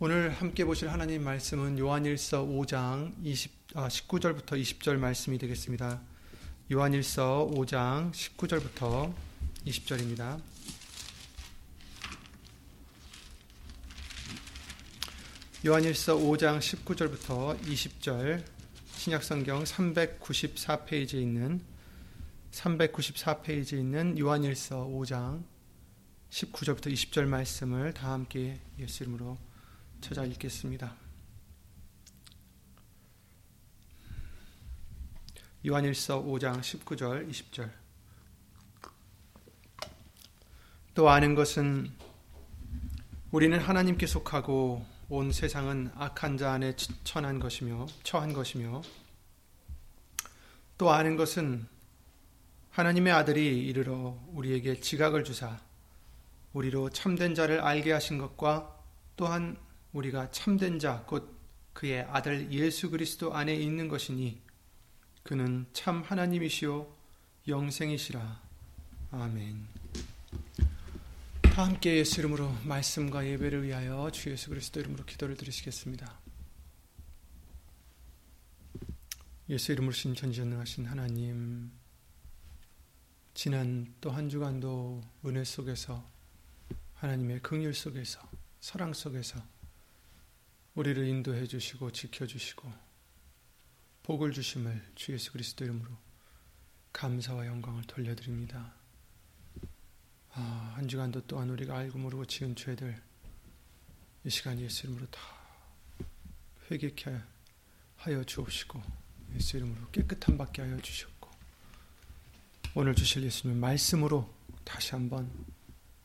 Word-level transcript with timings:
오늘 0.00 0.30
함께 0.30 0.64
보실 0.64 0.92
하나님 0.92 1.24
말씀은 1.24 1.76
요한일서 1.76 2.46
5장 2.46 3.14
20, 3.20 3.52
아, 3.74 3.88
19절부터 3.88 4.50
20절 4.50 4.96
말씀이 4.96 5.38
되겠습니다. 5.38 6.00
요한일서 6.70 7.50
5장 7.52 8.12
19절부터 8.12 9.12
20절입니다. 9.66 10.40
요한일서 15.66 16.16
5장 16.16 16.60
19절부터 16.60 17.60
20절 17.60 18.44
신약성경 18.92 19.64
394페이지에 19.64 21.14
있는 21.14 21.60
394페이지에 22.52 23.80
있는 23.80 24.16
요한일서 24.16 24.86
5장 24.86 25.42
19절부터 26.30 26.92
20절 26.92 27.26
말씀을 27.26 27.94
다 27.94 28.12
함께 28.12 28.60
예수 28.78 29.02
이름으로 29.02 29.47
찾아 30.00 30.24
읽겠습니다. 30.24 30.94
요한일서 35.66 36.22
5장 36.22 36.60
19절 36.60 37.28
20절 37.30 37.70
또 40.94 41.10
아는 41.10 41.34
것은 41.34 41.92
우리는 43.32 43.58
하나님께 43.58 44.06
속하고 44.06 44.86
온 45.10 45.32
세상은 45.32 45.90
악한 45.96 46.38
자 46.38 46.52
안에 46.52 46.74
처한 47.04 47.40
것이며 47.40 47.86
처한 48.02 48.32
것이며 48.32 48.82
또 50.78 50.90
아는 50.90 51.16
것은 51.16 51.66
하나님의 52.70 53.12
아들이 53.12 53.66
이르러 53.66 54.16
우리에게 54.28 54.80
지각을 54.80 55.24
주사 55.24 55.58
우리로 56.52 56.90
참된 56.90 57.34
자를 57.34 57.60
알게 57.60 57.92
하신 57.92 58.18
것과 58.18 58.76
또한 59.16 59.56
우리가 59.92 60.30
참된 60.30 60.78
자 60.78 61.04
곧 61.06 61.36
그의 61.72 62.02
아들 62.02 62.50
예수 62.52 62.90
그리스도 62.90 63.34
안에 63.34 63.54
있는 63.54 63.88
것이니 63.88 64.40
그는 65.22 65.66
참 65.72 66.02
하나님이시요 66.02 66.92
영생이시라 67.46 68.42
아멘. 69.12 69.66
다 71.42 71.64
함께 71.64 71.96
예수 71.96 72.20
이름으로 72.20 72.50
말씀과 72.64 73.26
예배를 73.26 73.64
위하여 73.64 74.10
주 74.10 74.30
예수 74.30 74.50
그리스도 74.50 74.80
이름으로 74.80 75.04
기도를 75.04 75.36
드리시겠습니다. 75.36 76.18
예수 79.48 79.72
이름으로 79.72 79.92
신 79.92 80.14
전지전능하신 80.14 80.86
하나님 80.86 81.70
지난 83.34 83.94
또 84.00 84.10
한 84.10 84.28
주간도 84.28 85.02
은혜 85.24 85.42
속에서 85.44 86.04
하나님의 86.96 87.40
긍휼 87.40 87.72
속에서 87.72 88.20
사랑 88.60 88.92
속에서 88.92 89.40
우리를 90.78 91.08
인도해 91.08 91.44
주시고 91.44 91.90
지켜 91.90 92.24
주시고 92.24 92.72
복을 94.04 94.30
주심을 94.30 94.80
주 94.94 95.12
예수 95.12 95.32
그리스도 95.32 95.64
이름으로 95.64 95.90
감사와 96.92 97.46
영광을 97.46 97.82
돌려드립니다. 97.82 98.74
아, 100.34 100.74
한 100.76 100.86
주간도 100.86 101.26
또한 101.26 101.50
우리가 101.50 101.76
알고 101.76 101.98
모르고 101.98 102.26
지은 102.26 102.54
죄들 102.54 102.96
이 104.22 104.30
시간 104.30 104.60
예수 104.60 104.86
이름으로 104.86 105.06
다 105.10 105.20
회개케 106.70 107.22
하여 107.96 108.22
주옵시고 108.22 108.80
예수 109.34 109.56
이름으로 109.56 109.90
깨끗한 109.90 110.38
받게 110.38 110.62
하여 110.62 110.80
주셨고 110.80 111.28
오늘 112.76 112.94
주실 112.94 113.24
예수님 113.24 113.58
말씀으로 113.58 114.32
다시 114.62 114.92
한번 114.92 115.28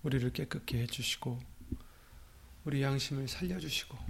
우리를 0.01 0.33
깨끗게 0.33 0.79
해주시고 0.79 1.39
우리 2.65 2.81
양심을 2.81 3.27
살려주시고 3.27 4.02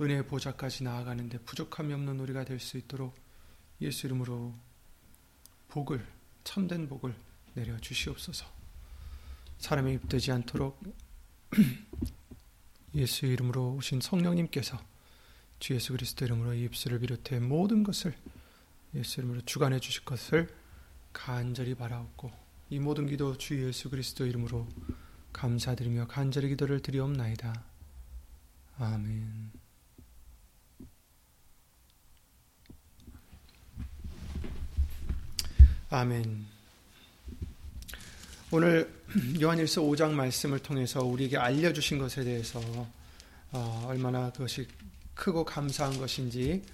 은혜의 0.00 0.26
보좌까지 0.26 0.84
나아가는데 0.84 1.38
부족함이 1.38 1.92
없는 1.94 2.20
우리가 2.20 2.44
될 2.44 2.60
수 2.60 2.76
있도록 2.76 3.14
예수 3.80 4.06
이름으로 4.06 4.54
복을 5.68 6.06
참된 6.44 6.88
복을 6.88 7.14
내려 7.54 7.78
주시옵소서. 7.78 8.46
사람이 9.58 9.94
입되지 9.94 10.32
않도록 10.32 10.80
예수 12.94 13.26
이름으로 13.26 13.74
오신 13.74 14.00
성령님께서 14.00 14.78
주 15.58 15.74
예수 15.74 15.92
그리스도 15.92 16.24
이름으로 16.24 16.54
이 16.54 16.64
입술을 16.64 17.00
비롯해 17.00 17.40
모든 17.40 17.82
것을 17.82 18.14
예수 18.94 19.20
이름으로 19.20 19.40
주관해 19.42 19.80
주실 19.80 20.04
것을 20.04 20.48
간절히 21.12 21.74
바라옵고 21.74 22.30
이 22.70 22.78
모든 22.78 23.06
기도 23.06 23.36
주 23.36 23.62
예수 23.66 23.90
그리스도 23.90 24.26
이름으로 24.26 24.68
감사드리며 25.32 26.06
간절히 26.06 26.48
기도를 26.48 26.80
드리옵나이다. 26.80 27.64
아멘. 28.78 29.65
아멘. 35.88 36.44
오늘 38.50 38.92
요한일서 39.40 39.82
5장 39.82 40.10
말씀을 40.10 40.58
통해서 40.58 41.04
우리에게 41.04 41.36
알려주신 41.36 41.98
것에 41.98 42.24
대해서 42.24 42.60
어, 43.52 43.84
얼마나 43.86 44.32
그것이 44.32 44.66
크고 45.14 45.44
감사한 45.44 45.96
것인지 45.98 46.64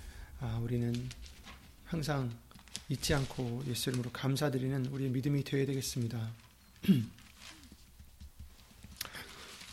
어, 0.41 0.59
우리는 0.65 1.11
항상 1.85 2.33
잊지 2.89 3.13
않고 3.13 3.65
예수 3.69 3.91
이름으로 3.91 4.11
감사드리는 4.13 4.87
우리의 4.87 5.11
믿음이 5.11 5.45
되어야 5.45 5.67
되겠습니다. 5.67 6.31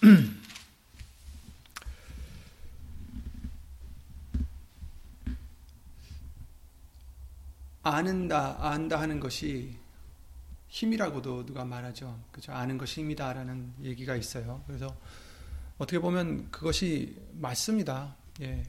아는다, 7.95 8.57
안다 8.59 8.99
하는 8.99 9.19
것이 9.19 9.77
힘이라고도 10.67 11.45
누가 11.45 11.65
말하죠. 11.65 12.19
그죠? 12.31 12.51
아는 12.51 12.77
것이 12.77 13.01
힘이다라는 13.01 13.73
얘기가 13.81 14.15
있어요. 14.15 14.63
그래서 14.67 14.95
어떻게 15.77 15.99
보면 15.99 16.51
그것이 16.51 17.15
맞습니다. 17.33 18.15
예. 18.41 18.63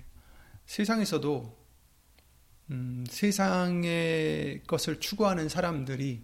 세상에서도 0.66 1.58
음, 2.70 3.04
세상의 3.08 4.62
것을 4.66 5.00
추구하는 5.00 5.48
사람들이 5.48 6.22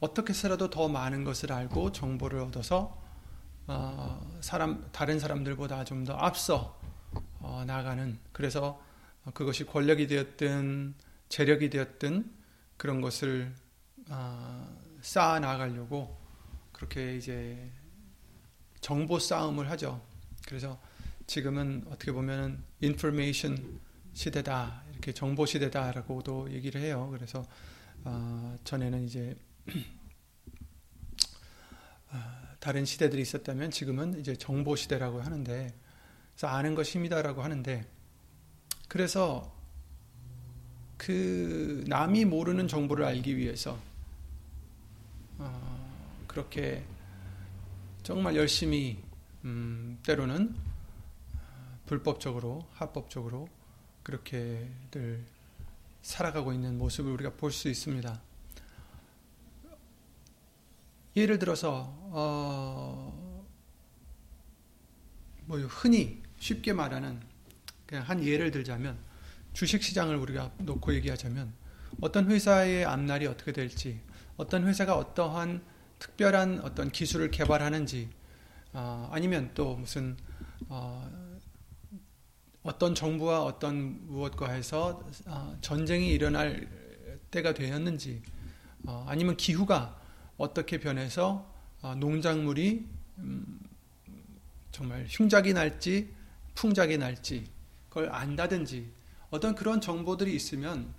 어떻게 0.00 0.30
해서라도 0.30 0.70
더 0.70 0.88
많은 0.88 1.24
것을 1.24 1.52
알고 1.52 1.92
정보를 1.92 2.40
얻어서 2.40 3.00
어, 3.66 4.38
사람 4.40 4.88
다른 4.92 5.18
사람들보다 5.18 5.84
좀 5.84 6.04
더 6.04 6.14
앞서 6.14 6.80
어, 7.40 7.64
나가는 7.66 8.18
그래서 8.32 8.80
그것이 9.34 9.64
권력이 9.64 10.06
되었든 10.06 10.94
재력이 11.28 11.70
되었든 11.70 12.30
그런 12.76 13.00
것을 13.00 13.54
어, 14.08 14.82
쌓아 15.00 15.40
나가려고 15.40 16.16
그렇게 16.72 17.16
이제 17.16 17.70
정보 18.80 19.18
싸움을 19.18 19.70
하죠. 19.70 20.04
그래서 20.46 20.80
지금은 21.26 21.84
어떻게 21.88 22.12
보면은 22.12 22.62
인포메이션 22.80 23.80
시대다 24.12 24.84
이렇게 24.90 25.12
정보 25.12 25.44
시대다라고도 25.44 26.52
얘기를 26.52 26.80
해요. 26.80 27.08
그래서 27.12 27.44
어, 28.04 28.56
전에는 28.64 29.04
이제 29.04 29.36
어, 32.10 32.18
다른 32.60 32.84
시대들이 32.84 33.22
있었다면 33.22 33.70
지금은 33.70 34.20
이제 34.20 34.36
정보 34.36 34.76
시대라고 34.76 35.20
하는데 35.20 35.74
그래서 36.34 36.46
아는 36.48 36.74
것이 36.74 36.98
힘이다라고 36.98 37.42
하는데 37.42 37.84
그래서 38.88 39.55
그 40.96 41.84
남이 41.86 42.24
모르는 42.24 42.68
정보를 42.68 43.04
알기 43.04 43.36
위해서 43.36 43.78
어, 45.38 46.24
그렇게 46.26 46.84
정말 48.02 48.36
열심히 48.36 48.98
음, 49.44 49.98
때로는 50.04 50.54
불법적으로 51.86 52.66
합법적으로 52.72 53.48
그렇게들 54.02 55.24
살아가고 56.02 56.52
있는 56.52 56.78
모습을 56.78 57.12
우리가 57.12 57.30
볼 57.34 57.50
수 57.50 57.68
있습니다. 57.68 58.20
예를 61.16 61.38
들어서 61.38 61.92
어, 62.12 63.46
뭐 65.46 65.58
흔히 65.60 66.22
쉽게 66.38 66.72
말하는 66.72 67.20
그냥 67.86 68.04
한 68.04 68.22
예를 68.22 68.50
들자면 68.50 68.98
주식 69.56 69.82
시장을 69.82 70.16
우리가 70.16 70.52
놓고 70.58 70.92
얘기하자면 70.96 71.50
어떤 72.02 72.30
회사의 72.30 72.84
앞날이 72.84 73.26
어떻게 73.26 73.52
될지 73.52 74.02
어떤 74.36 74.66
회사가 74.66 74.98
어떠한 74.98 75.64
특별한 75.98 76.60
어떤 76.60 76.90
기술을 76.90 77.30
개발하는지 77.30 78.10
어, 78.74 79.08
아니면 79.10 79.50
또 79.54 79.76
무슨 79.76 80.14
어, 80.68 81.10
어떤 82.64 82.94
정부와 82.94 83.44
어떤 83.44 84.06
무엇과 84.06 84.50
해서 84.50 85.02
어, 85.24 85.56
전쟁이 85.62 86.10
일어날 86.10 86.68
때가 87.30 87.54
되었는지 87.54 88.20
어, 88.84 89.06
아니면 89.08 89.38
기후가 89.38 89.98
어떻게 90.36 90.78
변해서 90.78 91.50
어, 91.80 91.94
농작물이 91.94 92.86
음, 93.20 93.60
정말 94.70 95.06
흉작이 95.08 95.54
날지 95.54 96.14
풍작이 96.54 96.98
날지 96.98 97.48
그걸 97.88 98.10
안다든지 98.12 98.95
어떤 99.30 99.54
그런 99.54 99.80
정보들이 99.80 100.34
있으면 100.34 100.94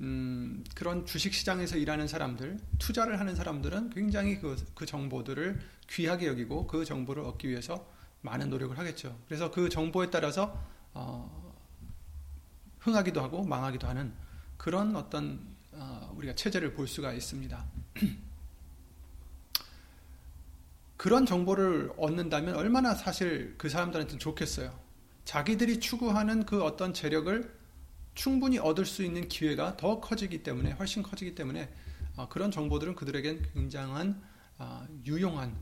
음, 0.00 0.64
그런 0.74 1.06
주식 1.06 1.34
시장에서 1.34 1.76
일하는 1.76 2.06
사람들, 2.06 2.58
투자를 2.78 3.18
하는 3.18 3.34
사람들은 3.34 3.90
굉장히 3.90 4.38
그, 4.38 4.56
그 4.74 4.86
정보들을 4.86 5.60
귀하게 5.90 6.28
여기고 6.28 6.66
그 6.66 6.84
정보를 6.84 7.24
얻기 7.24 7.48
위해서 7.48 7.86
많은 8.20 8.48
노력을 8.50 8.76
하겠죠. 8.78 9.18
그래서 9.26 9.50
그 9.50 9.68
정보에 9.68 10.10
따라서 10.10 10.60
어, 10.94 11.52
흥하기도 12.80 13.20
하고 13.20 13.44
망하기도 13.44 13.86
하는 13.86 14.12
그런 14.56 14.94
어떤 14.94 15.40
어, 15.72 16.12
우리가 16.16 16.34
체제를 16.34 16.74
볼 16.74 16.86
수가 16.86 17.12
있습니다. 17.12 17.64
그런 20.96 21.26
정보를 21.26 21.92
얻는다면 21.96 22.56
얼마나 22.56 22.94
사실 22.94 23.54
그 23.56 23.68
사람들한테는 23.68 24.18
좋겠어요. 24.18 24.76
자기들이 25.24 25.78
추구하는 25.78 26.44
그 26.44 26.64
어떤 26.64 26.92
재력을 26.92 27.57
충분히 28.18 28.58
얻을 28.58 28.84
수 28.84 29.04
있는 29.04 29.28
기회가 29.28 29.76
더 29.76 30.00
커지기 30.00 30.42
때문에 30.42 30.72
훨씬 30.72 31.04
커지기 31.04 31.36
때문에 31.36 31.72
어, 32.16 32.28
그런 32.28 32.50
정보들은 32.50 32.96
그들에겐 32.96 33.46
굉장한 33.54 34.20
어, 34.58 34.84
유용한 35.06 35.56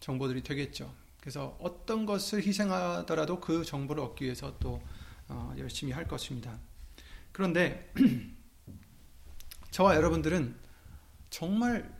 정보들이 0.00 0.42
되겠죠. 0.42 0.92
그래서 1.20 1.56
어떤 1.60 2.04
것을 2.04 2.44
희생하더라도 2.44 3.38
그 3.38 3.64
정보를 3.64 4.02
얻기 4.02 4.24
위해서 4.24 4.58
또 4.58 4.82
어, 5.28 5.54
열심히 5.56 5.92
할 5.92 6.08
것입니다. 6.08 6.58
그런데 7.30 7.92
저와 9.70 9.94
여러분들은 9.94 10.56
정말 11.30 11.94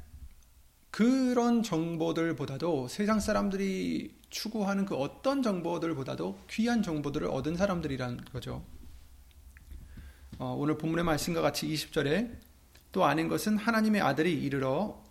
그런 0.91 1.63
정보들보다도 1.63 2.89
세상 2.89 3.21
사람들이 3.21 4.13
추구하는 4.29 4.87
그 4.87 4.97
어떤 4.97 5.41
정보들보다도 5.41 6.41
귀한 6.51 6.83
정보들을 6.83 7.29
얻은 7.29 7.57
사람들이란 7.57 8.25
거죠. 8.33 8.74
어, 10.39 10.57
오늘 10.59 10.77
본문의 10.77 11.05
말씀과 11.05 11.41
같이 11.41 11.67
20절에 11.69 12.37
또 12.93 13.05
아는 13.05 13.29
것은 13.29 13.57
하나님의 13.57 14.01
아들이 14.01 14.33
이르러 14.33 15.03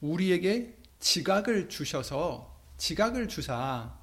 우리에게 0.00 0.76
지각을 0.98 1.68
주셔서 1.68 2.54
지각을 2.76 3.28
주사 3.28 3.94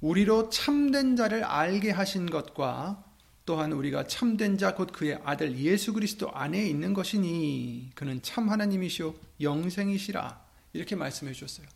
우리로 0.00 0.50
참된 0.50 1.16
자를 1.16 1.44
알게 1.44 1.90
하신 1.90 2.30
것과 2.30 3.04
또한 3.46 3.72
우리가 3.72 4.06
참된 4.06 4.56
자 4.58 4.74
곧 4.74 4.92
그의 4.92 5.20
아들 5.24 5.58
예수 5.58 5.92
그리스도 5.92 6.30
안에 6.30 6.66
있는 6.66 6.94
것이니 6.94 7.90
그는 7.94 8.22
참 8.22 8.48
하나님이시오 8.48 9.14
영생이시라 9.40 10.44
이렇게 10.72 10.96
말씀해 10.96 11.32
주셨어요. 11.32 11.66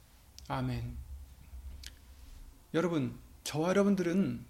아멘. 0.48 0.96
여러분, 2.74 3.18
저와 3.44 3.70
여러분들은 3.70 4.44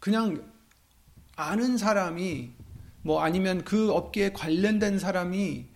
그냥 0.00 0.53
아는 1.36 1.76
사람이 1.76 2.52
뭐 3.02 3.22
아니면 3.22 3.64
그 3.64 3.92
업계에 3.92 4.32
관련된 4.32 4.98
사람이 4.98 5.66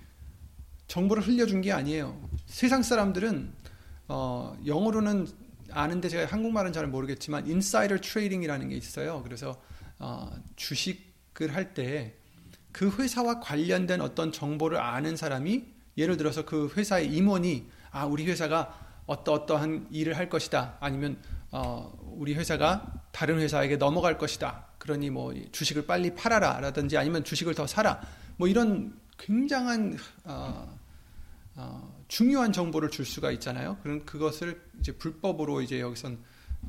정보를 0.86 1.22
흘려준 1.26 1.60
게 1.60 1.72
아니에요. 1.72 2.18
세상 2.46 2.82
사람들은 2.82 3.52
어, 4.08 4.56
영어로는 4.64 5.26
아는데 5.70 6.08
제가 6.08 6.32
한국말은 6.32 6.72
잘 6.72 6.86
모르겠지만 6.86 7.46
insider 7.46 7.98
trading이라는 7.98 8.68
게 8.70 8.76
있어요. 8.76 9.22
그래서 9.22 9.60
어, 9.98 10.30
주식을 10.56 11.54
할 11.54 11.74
때 11.74 12.18
그 12.78 12.90
회사와 12.96 13.40
관련된 13.40 14.00
어떤 14.00 14.30
정보를 14.30 14.78
아는 14.78 15.16
사람이 15.16 15.64
예를 15.96 16.16
들어서 16.16 16.44
그 16.44 16.72
회사의 16.76 17.08
임원이 17.12 17.68
아 17.90 18.04
우리 18.04 18.24
회사가 18.24 19.02
어떠 19.06 19.32
어떠한 19.32 19.88
일을 19.90 20.16
할 20.16 20.28
것이다 20.28 20.76
아니면 20.78 21.18
어, 21.50 21.92
우리 22.16 22.34
회사가 22.34 22.86
다른 23.10 23.40
회사에게 23.40 23.78
넘어갈 23.78 24.16
것이다 24.16 24.67
그러니 24.78 25.10
뭐 25.10 25.34
주식을 25.52 25.86
빨리 25.86 26.14
팔아라 26.14 26.60
라든지 26.60 26.96
아니면 26.96 27.24
주식을 27.24 27.54
더 27.54 27.66
사라 27.66 28.00
뭐 28.36 28.48
이런 28.48 28.98
굉장한 29.18 29.98
어, 30.24 30.78
어, 31.56 32.04
중요한 32.06 32.52
정보를 32.52 32.90
줄 32.90 33.04
수가 33.04 33.32
있잖아요. 33.32 33.76
그런 33.82 34.04
그것을 34.06 34.62
이제 34.80 34.92
불법으로 34.92 35.60
이제 35.60 35.80
여기선 35.80 36.18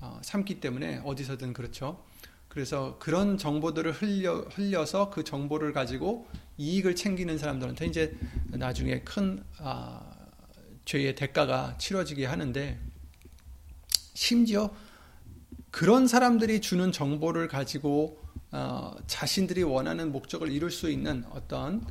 어, 0.02 0.20
삼기 0.24 0.60
때문에 0.60 1.02
어디서든 1.06 1.54
그렇죠. 1.54 2.04
그래서 2.48 2.98
그런 2.98 3.38
정보들을 3.38 3.92
흘려 3.92 4.40
흘려서 4.52 5.12
그 5.12 5.24
정보를 5.24 5.72
가지고 5.72 6.28
이익을 6.58 6.96
챙기는 6.96 7.38
사람들한테 7.38 7.86
이제 7.86 8.18
나중에 8.48 9.02
큰 9.02 9.44
아, 9.60 10.02
죄의 10.86 11.16
대가가 11.16 11.78
치러지게 11.78 12.26
하는데 12.26 12.80
심지어 14.16 14.74
그런 15.72 16.08
사람들이 16.08 16.62
주는 16.62 16.92
정보를 16.92 17.48
가지고 17.48 18.20
어, 18.52 18.96
자신들이 19.08 19.64
원하는 19.64 20.12
목적을 20.12 20.52
이룰 20.52 20.72
수 20.72 20.90
있는 20.90 21.24
어떤 21.32 21.86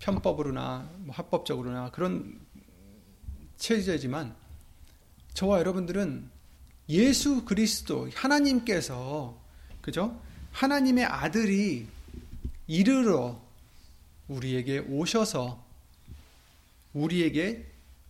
편법으로나 0.00 0.90
뭐 0.98 1.14
합법적으로나 1.14 1.90
그런 1.90 2.40
체제지만 3.56 4.34
저와 5.34 5.58
여러분들은 5.60 6.28
예수 6.88 7.44
그리스도 7.44 8.08
하나님께서 8.14 9.38
그죠? 9.80 10.20
하나님의 10.52 11.04
아들이 11.04 11.86
이르러 12.66 13.40
우리에게 14.26 14.78
오셔서 14.78 15.64
우리에게 16.92 17.66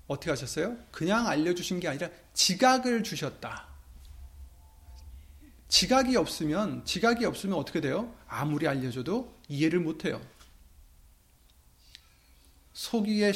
어떻게 0.07 0.31
하셨어요? 0.31 0.77
그냥 0.91 1.29
알려주신 1.29 1.81
게 1.81 1.89
아니라 1.89 2.09
지각을 2.33 3.03
주셨다. 3.03 3.70
지각이 5.71 6.17
없으면 6.17 6.85
지각이 6.85 7.25
없으면 7.25 7.57
어떻게 7.57 7.81
돼요? 7.81 8.13
아무리 8.29 8.67
알려줘도 8.67 9.33
이해를 9.49 9.79
못해요. 9.81 10.21
소기의 12.73 13.33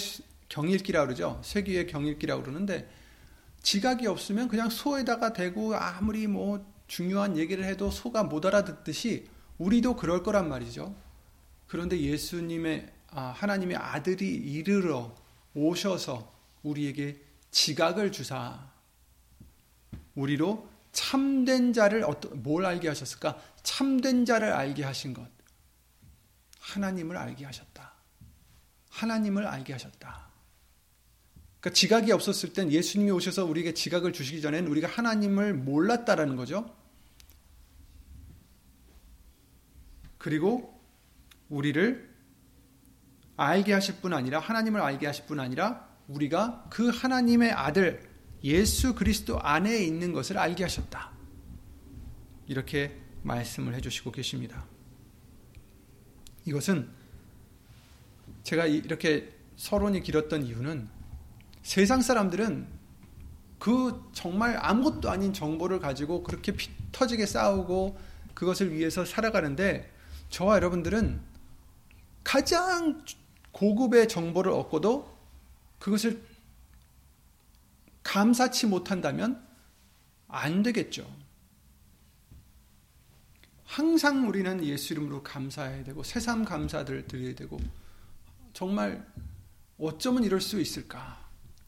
경읽기라 0.48 1.06
그러죠. 1.06 1.40
쇠기의 1.44 1.86
경읽기라 1.86 2.42
그러는데 2.42 2.90
지각이 3.62 4.06
없으면 4.08 4.48
그냥 4.48 4.68
소에다가 4.68 5.32
대고 5.32 5.74
아무리 5.76 6.26
뭐 6.26 6.66
중요한 6.88 7.38
얘기를 7.38 7.64
해도 7.64 7.90
소가 7.90 8.24
못 8.24 8.44
알아듣듯이 8.44 9.28
우리도 9.58 9.94
그럴 9.96 10.24
거란 10.24 10.48
말이죠. 10.48 10.94
그런데 11.68 11.98
예수님의 12.00 12.92
아, 13.10 13.26
하나님의 13.26 13.76
아들이 13.76 14.26
이르러 14.26 15.14
오셔서 15.54 16.34
우리에게 16.64 17.20
지각을 17.52 18.10
주사 18.10 18.72
우리로 20.16 20.73
참된 20.94 21.72
자를 21.72 22.06
뭘 22.36 22.64
알게 22.64 22.88
하셨을까? 22.88 23.38
참된 23.62 24.24
자를 24.24 24.52
알게 24.52 24.82
하신 24.84 25.12
것. 25.12 25.28
하나님을 26.60 27.16
알게 27.16 27.44
하셨다. 27.44 27.92
하나님을 28.90 29.46
알게 29.46 29.74
하셨다. 29.74 30.30
그러니까 31.60 31.70
지각이 31.74 32.12
없었을 32.12 32.52
땐 32.52 32.70
예수님이 32.70 33.10
오셔서 33.10 33.44
우리에게 33.44 33.74
지각을 33.74 34.12
주시기 34.12 34.40
전에는 34.40 34.70
우리가 34.70 34.88
하나님을 34.88 35.52
몰랐다라는 35.54 36.36
거죠. 36.36 36.74
그리고 40.16 40.80
우리를 41.48 42.14
알게 43.36 43.72
하실 43.72 43.96
뿐 43.96 44.12
아니라 44.12 44.38
하나님을 44.38 44.80
알게 44.80 45.06
하실 45.06 45.26
뿐 45.26 45.40
아니라 45.40 45.88
우리가 46.06 46.68
그 46.70 46.88
하나님의 46.88 47.50
아들 47.50 48.13
예수 48.44 48.94
그리스도 48.94 49.40
안에 49.40 49.82
있는 49.82 50.12
것을 50.12 50.38
알게 50.38 50.62
하셨다. 50.62 51.10
이렇게 52.46 52.94
말씀을 53.22 53.74
해주시고 53.74 54.12
계십니다. 54.12 54.66
이것은 56.44 56.90
제가 58.42 58.66
이렇게 58.66 59.32
서론이 59.56 60.02
길었던 60.02 60.44
이유는 60.44 60.88
세상 61.62 62.02
사람들은 62.02 62.66
그 63.58 64.10
정말 64.12 64.58
아무것도 64.60 65.10
아닌 65.10 65.32
정보를 65.32 65.80
가지고 65.80 66.22
그렇게 66.22 66.52
피 66.52 66.68
터지게 66.92 67.24
싸우고 67.24 67.98
그것을 68.34 68.74
위해서 68.74 69.06
살아가는데 69.06 69.90
저와 70.28 70.56
여러분들은 70.56 71.22
가장 72.22 73.02
고급의 73.52 74.08
정보를 74.08 74.52
얻고도 74.52 75.14
그것을 75.78 76.22
감사치 78.04 78.66
못한다면 78.66 79.44
안 80.28 80.62
되겠죠. 80.62 81.04
항상 83.64 84.28
우리는 84.28 84.62
예수 84.64 84.92
이름으로 84.92 85.22
감사해야 85.24 85.82
되고 85.82 86.04
새삼 86.04 86.44
감사들 86.44 87.08
드려야 87.08 87.34
되고 87.34 87.58
정말 88.52 89.04
어쩌면 89.78 90.22
이럴 90.22 90.40
수 90.40 90.60
있을까? 90.60 91.24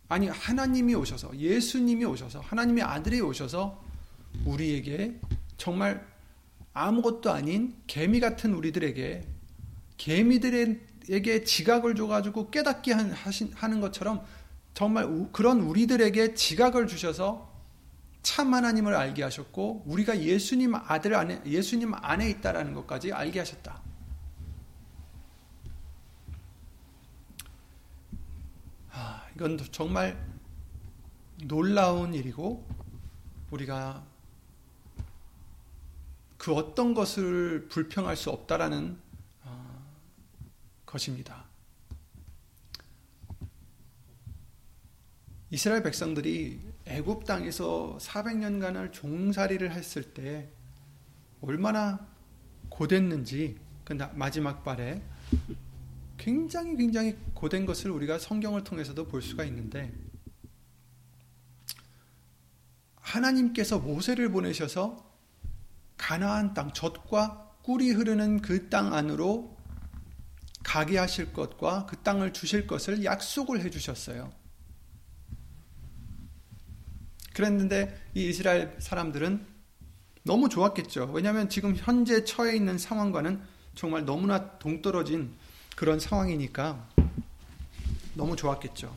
아니 0.08 0.28
하나님이 0.28 0.94
오셔서 0.94 1.36
예수님이 1.36 2.04
오셔서 2.04 2.38
하나님의 2.40 2.84
아들이 2.84 3.20
오셔서 3.20 3.82
우리에게 4.44 5.18
정말 5.56 6.06
아무것도 6.72 7.32
아닌 7.32 7.74
개미 7.86 8.20
같은 8.20 8.54
우리들에게 8.54 9.26
개미들에게 9.96 11.44
지각을 11.44 11.96
줘가지고 11.96 12.50
깨닫게 12.50 12.92
하는 12.92 13.80
것처럼 13.80 14.24
정말 14.76 15.08
그런 15.32 15.62
우리들에게 15.62 16.34
지각을 16.34 16.86
주셔서 16.86 17.50
참 18.20 18.52
하나님을 18.52 18.94
알게 18.94 19.22
하셨고 19.22 19.84
우리가 19.86 20.20
예수님 20.20 20.74
아들 20.74 21.14
안에 21.14 21.40
예수님 21.46 21.94
안에 21.94 22.28
있다라는 22.28 22.74
것까지 22.74 23.10
알게 23.10 23.38
하셨다. 23.38 23.80
아, 28.90 29.26
이건 29.34 29.56
정말 29.72 30.22
놀라운 31.44 32.12
일이고 32.12 32.68
우리가 33.52 34.04
그 36.36 36.52
어떤 36.52 36.92
것을 36.92 37.68
불평할 37.70 38.14
수 38.14 38.28
없다라는 38.28 39.00
어, 39.44 39.86
것입니다. 40.84 41.45
이스라엘 45.50 45.82
백성들이 45.82 46.60
애굽 46.86 47.24
땅에서 47.24 47.98
400년간을 48.00 48.92
종살이를 48.92 49.72
했을 49.72 50.02
때 50.14 50.48
얼마나 51.40 52.06
고됐는지 52.68 53.58
그 53.84 53.92
마지막 54.14 54.64
발에 54.64 55.02
굉장히 56.18 56.76
굉장히 56.76 57.16
고된 57.34 57.66
것을 57.66 57.90
우리가 57.90 58.18
성경을 58.18 58.64
통해서도 58.64 59.06
볼 59.06 59.22
수가 59.22 59.44
있는데 59.44 59.92
하나님께서 62.96 63.78
모세를 63.78 64.32
보내셔서 64.32 65.06
가나안 65.96 66.54
땅 66.54 66.72
젖과 66.72 67.54
꿀이 67.62 67.90
흐르는 67.90 68.42
그 68.42 68.68
땅 68.68 68.92
안으로 68.92 69.56
가게 70.64 70.98
하실 70.98 71.32
것과 71.32 71.86
그 71.86 71.96
땅을 71.98 72.32
주실 72.32 72.66
것을 72.66 73.04
약속을 73.04 73.60
해 73.60 73.70
주셨어요. 73.70 74.32
그랬는데 77.36 77.94
이 78.14 78.28
이스라엘 78.30 78.74
사람들은 78.78 79.44
너무 80.22 80.48
좋았겠죠. 80.48 81.10
왜냐하면 81.12 81.50
지금 81.50 81.76
현재 81.76 82.24
처해 82.24 82.56
있는 82.56 82.78
상황과는 82.78 83.42
정말 83.74 84.06
너무나 84.06 84.58
동떨어진 84.58 85.30
그런 85.76 86.00
상황이니까 86.00 86.88
너무 88.14 88.36
좋았겠죠. 88.36 88.96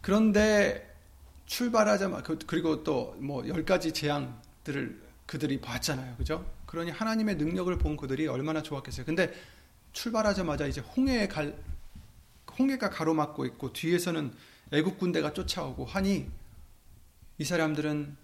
그런데 0.00 0.84
출발하자마자 1.46 2.22
그, 2.24 2.38
그리고 2.44 2.82
또 2.82 3.14
뭐 3.20 3.46
열 3.46 3.64
가지 3.64 3.92
재앙들을 3.92 5.00
그들이 5.26 5.60
봤잖아요. 5.60 6.16
그죠? 6.16 6.44
그러니 6.66 6.90
하나님의 6.90 7.36
능력을 7.36 7.76
본 7.78 7.96
그들이 7.96 8.26
얼마나 8.26 8.62
좋았겠어요. 8.62 9.06
근데 9.06 9.32
출발하자마자 9.92 10.66
이제 10.66 10.80
홍해에 10.80 11.28
갈 11.28 11.56
홍해가 12.58 12.90
가로막고 12.90 13.46
있고 13.46 13.72
뒤에서는 13.72 14.34
애국 14.72 14.98
군대가 14.98 15.32
쫓아오고 15.32 15.84
하니 15.84 16.30
이 17.38 17.44
사람들은 17.44 18.16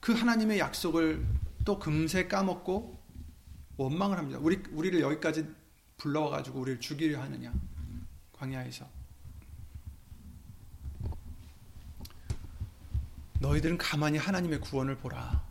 그 0.00 0.12
하나님의 0.12 0.58
약속을 0.58 1.24
또 1.64 1.78
금세 1.78 2.26
까먹고 2.26 2.98
원망을 3.76 4.18
합니다. 4.18 4.38
우리 4.40 4.62
우리를 4.72 5.00
여기까지 5.00 5.48
불러와 5.98 6.30
가지고 6.30 6.60
우리를 6.60 6.80
죽이려 6.80 7.20
하느냐 7.22 7.52
광야에서 8.32 8.86
너희들은 13.40 13.78
가만히 13.78 14.18
하나님의 14.18 14.60
구원을 14.60 14.96
보라. 14.98 15.42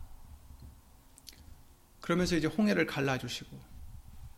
그러면서 2.00 2.36
이제 2.36 2.46
홍해를 2.46 2.86
갈라주시고 2.86 3.69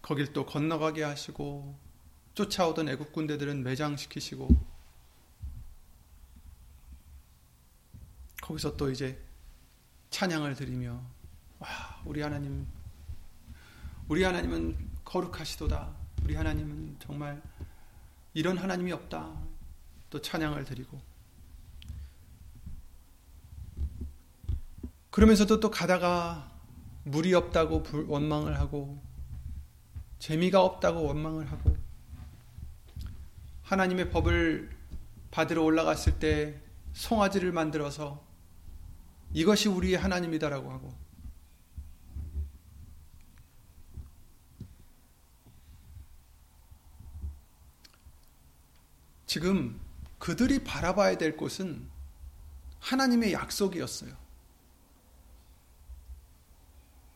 거길 0.03 0.33
또 0.33 0.45
건너가게 0.45 1.03
하시고 1.03 1.79
쫓아오던 2.35 2.89
애국 2.89 3.13
군대들은 3.13 3.63
매장시키시고 3.63 4.49
거기서 8.43 8.77
또 8.77 8.91
이제 8.91 9.23
찬양을 10.11 10.57
드리며 10.57 11.01
와 11.61 11.69
우리 12.05 12.21
하나님 12.21 12.67
우리 14.09 14.25
하나님은 14.25 14.77
거룩하시도다. 15.05 15.89
우리 16.25 16.35
하나님은 16.35 16.97
정말 16.99 17.41
이런 18.35 18.59
하나님이 18.59 18.93
없다. 18.93 19.33
또 20.11 20.21
찬양을 20.21 20.65
드리고. 20.65 21.01
그러면서도 25.11 25.61
또 25.61 25.71
가다가 25.71 26.51
물이 27.05 27.33
없다고 27.35 27.85
원망을 28.09 28.59
하고 28.59 29.03
재미가 30.23 30.63
없다고 30.63 31.03
원망을 31.03 31.51
하고 31.51 31.77
하나님의 33.65 34.11
법을 34.11 34.71
받으러 35.33 35.65
올라갔을 35.65 36.21
때 36.21 36.63
송아지를 36.93 37.51
만들어서 37.51 38.25
이것이 39.33 39.69
우리의 39.69 39.99
하나님이다라고 39.99 40.71
하고 40.71 40.95
지금 49.27 49.81
그들이 50.21 50.63
바라봐야 50.63 51.19
될 51.19 51.37
곳은 51.37 51.91
하나님의 52.79 53.33
약속이었어요. 53.33 54.17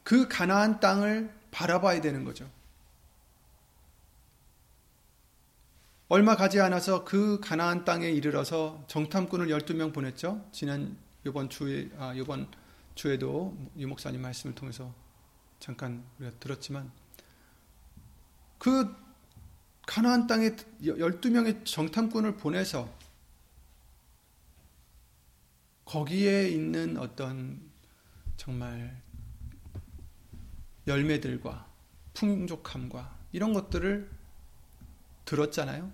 그 0.03 0.27
가나안 0.27 0.81
땅을 0.81 1.33
바라봐야 1.53 2.01
되는 2.01 2.25
거죠. 2.25 2.51
얼마 6.09 6.37
가지 6.37 6.61
않아서 6.61 7.05
그 7.05 7.41
가나안 7.41 7.85
땅에 7.85 8.09
이르러서 8.09 8.85
정탐꾼을 8.87 9.49
12명 9.49 9.93
보냈죠. 9.93 10.49
지난 10.53 10.97
이번 11.27 11.51
주에 11.51 11.91
아 11.99 12.15
이번 12.15 12.49
주에도 12.95 13.59
유 13.77 13.89
목사님 13.89 14.23
말씀을 14.23 14.55
통해서 14.55 14.95
잠깐 15.59 16.05
우리가 16.21 16.39
들었지만 16.39 16.93
그 18.59 18.95
가나안 19.85 20.29
땅에 20.29 20.51
12명의 20.81 21.65
정탐꾼을 21.65 22.37
보내서 22.37 22.89
거기에 25.87 26.49
있는 26.51 26.99
어떤 26.99 27.61
정말 28.37 29.03
열매들과 30.87 31.67
풍족함과 32.15 33.19
이런 33.33 33.53
것들을 33.53 34.16
들었잖아요. 35.27 35.93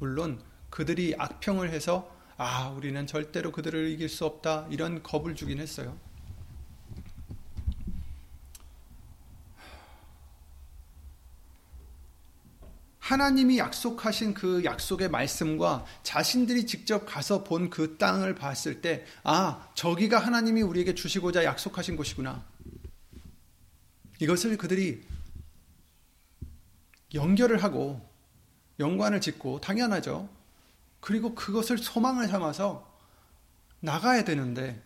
물론 0.00 0.42
그들이 0.70 1.14
악평을 1.16 1.70
해서 1.70 2.12
아, 2.36 2.68
우리는 2.70 3.06
절대로 3.06 3.52
그들을 3.52 3.90
이길 3.90 4.08
수 4.08 4.24
없다. 4.26 4.66
이런 4.70 5.04
겁을 5.04 5.36
주긴 5.36 5.60
했어요. 5.60 5.96
하나님이 12.98 13.58
약속하신 13.58 14.32
그 14.32 14.64
약속의 14.64 15.10
말씀과 15.10 15.84
자신들이 16.02 16.64
직접 16.66 17.04
가서 17.04 17.44
본 17.44 17.68
그 17.68 17.98
땅을 17.98 18.34
봤을 18.34 18.80
때, 18.80 19.04
아, 19.22 19.68
저기가 19.74 20.18
하나님이 20.18 20.62
우리에게 20.62 20.94
주시고자 20.94 21.44
약속하신 21.44 21.96
곳이구나. 21.96 22.44
이것을 24.20 24.56
그들이 24.56 25.02
연결을 27.12 27.62
하고 27.62 28.00
연관을 28.78 29.20
짓고 29.20 29.60
당연하죠. 29.60 30.28
그리고 31.00 31.34
그것을 31.34 31.78
소망을 31.78 32.28
삼아서 32.28 32.90
나가야 33.80 34.24
되는데 34.24 34.82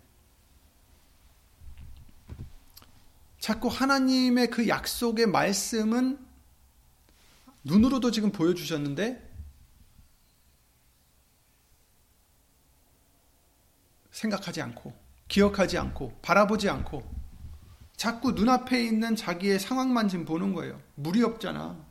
자꾸 3.38 3.68
하나님의 3.68 4.50
그 4.50 4.68
약속의 4.68 5.26
말씀은 5.26 6.18
눈으로도 7.64 8.11
지금 8.11 8.33
보여주셨는데 8.33 9.26
생각하지 14.11 14.61
않고 14.62 14.92
기억하지 15.28 15.78
않고 15.78 16.18
바라보지 16.21 16.68
않고 16.68 17.09
자꾸 17.97 18.33
눈앞에 18.33 18.83
있는 18.85 19.14
자기의 19.16 19.61
상황만 19.61 20.09
지금 20.09 20.25
보는 20.25 20.54
거예요. 20.54 20.80
물이 20.97 21.23
없잖아. 21.23 21.88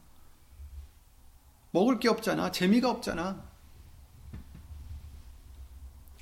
먹을 1.71 1.99
게 1.99 2.09
없잖아. 2.09 2.51
재미가 2.51 2.89
없잖아. 2.89 3.43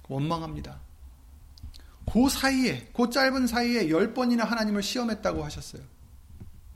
원망합니다. 0.08 0.80
그 2.12 2.30
사이에, 2.30 2.90
그 2.94 3.10
짧은 3.10 3.48
사이에 3.48 3.90
열 3.90 4.14
번이나 4.14 4.44
하나님을 4.44 4.84
시험했다고 4.84 5.44
하셨어요. 5.44 5.82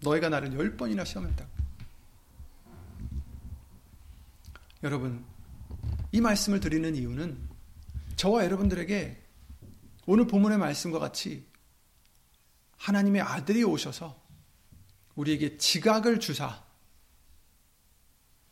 너희가 0.02 0.30
나를 0.30 0.54
열 0.54 0.76
번이나 0.76 1.06
시험했다고. 1.06 1.50
여러분, 4.84 5.26
이 6.12 6.22
말씀을 6.22 6.60
드리는 6.60 6.96
이유는 6.96 7.38
저와 8.16 8.46
여러분들에게 8.46 9.22
오늘 10.08 10.26
본문의 10.26 10.58
말씀과 10.58 11.00
같이 11.00 11.46
하나님의 12.78 13.22
아들이 13.22 13.64
오셔서 13.64 14.20
우리에게 15.16 15.58
지각을 15.58 16.20
주사 16.20 16.64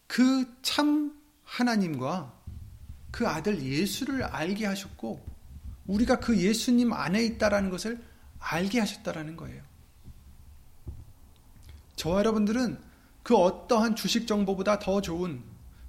그 0.07 0.45
참 0.61 1.17
하나님과 1.43 2.33
그 3.09 3.27
아들 3.27 3.61
예수를 3.63 4.23
알게 4.23 4.65
하셨고 4.65 5.25
우리가 5.87 6.19
그 6.19 6.37
예수님 6.37 6.91
안에 6.91 7.23
있다라는 7.23 7.69
것을 7.69 8.03
알게 8.39 8.79
하셨다라는 8.79 9.37
거예요. 9.37 9.63
저와 11.95 12.19
여러분들은 12.19 12.79
그 13.23 13.35
어떠한 13.35 13.95
주식 13.95 14.27
정보보다 14.27 14.77
더 14.79 15.01
좋은 15.01 15.41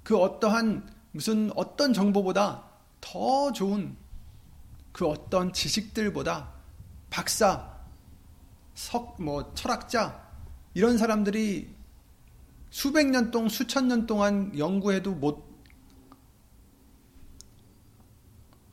그 0.03 0.17
어떠한 0.17 0.89
무슨 1.11 1.51
어떤 1.55 1.93
정보보다 1.93 2.63
더 3.01 3.51
좋은 3.51 3.95
그 4.91 5.05
어떤 5.05 5.53
지식들보다 5.53 6.51
박사, 7.09 7.69
석, 8.73 9.21
뭐, 9.21 9.53
철학자, 9.53 10.27
이런 10.73 10.97
사람들이 10.97 11.73
수백 12.69 13.07
년 13.07 13.31
동안, 13.31 13.49
수천 13.49 13.87
년 13.87 14.05
동안 14.05 14.57
연구해도 14.57 15.13
못, 15.13 15.47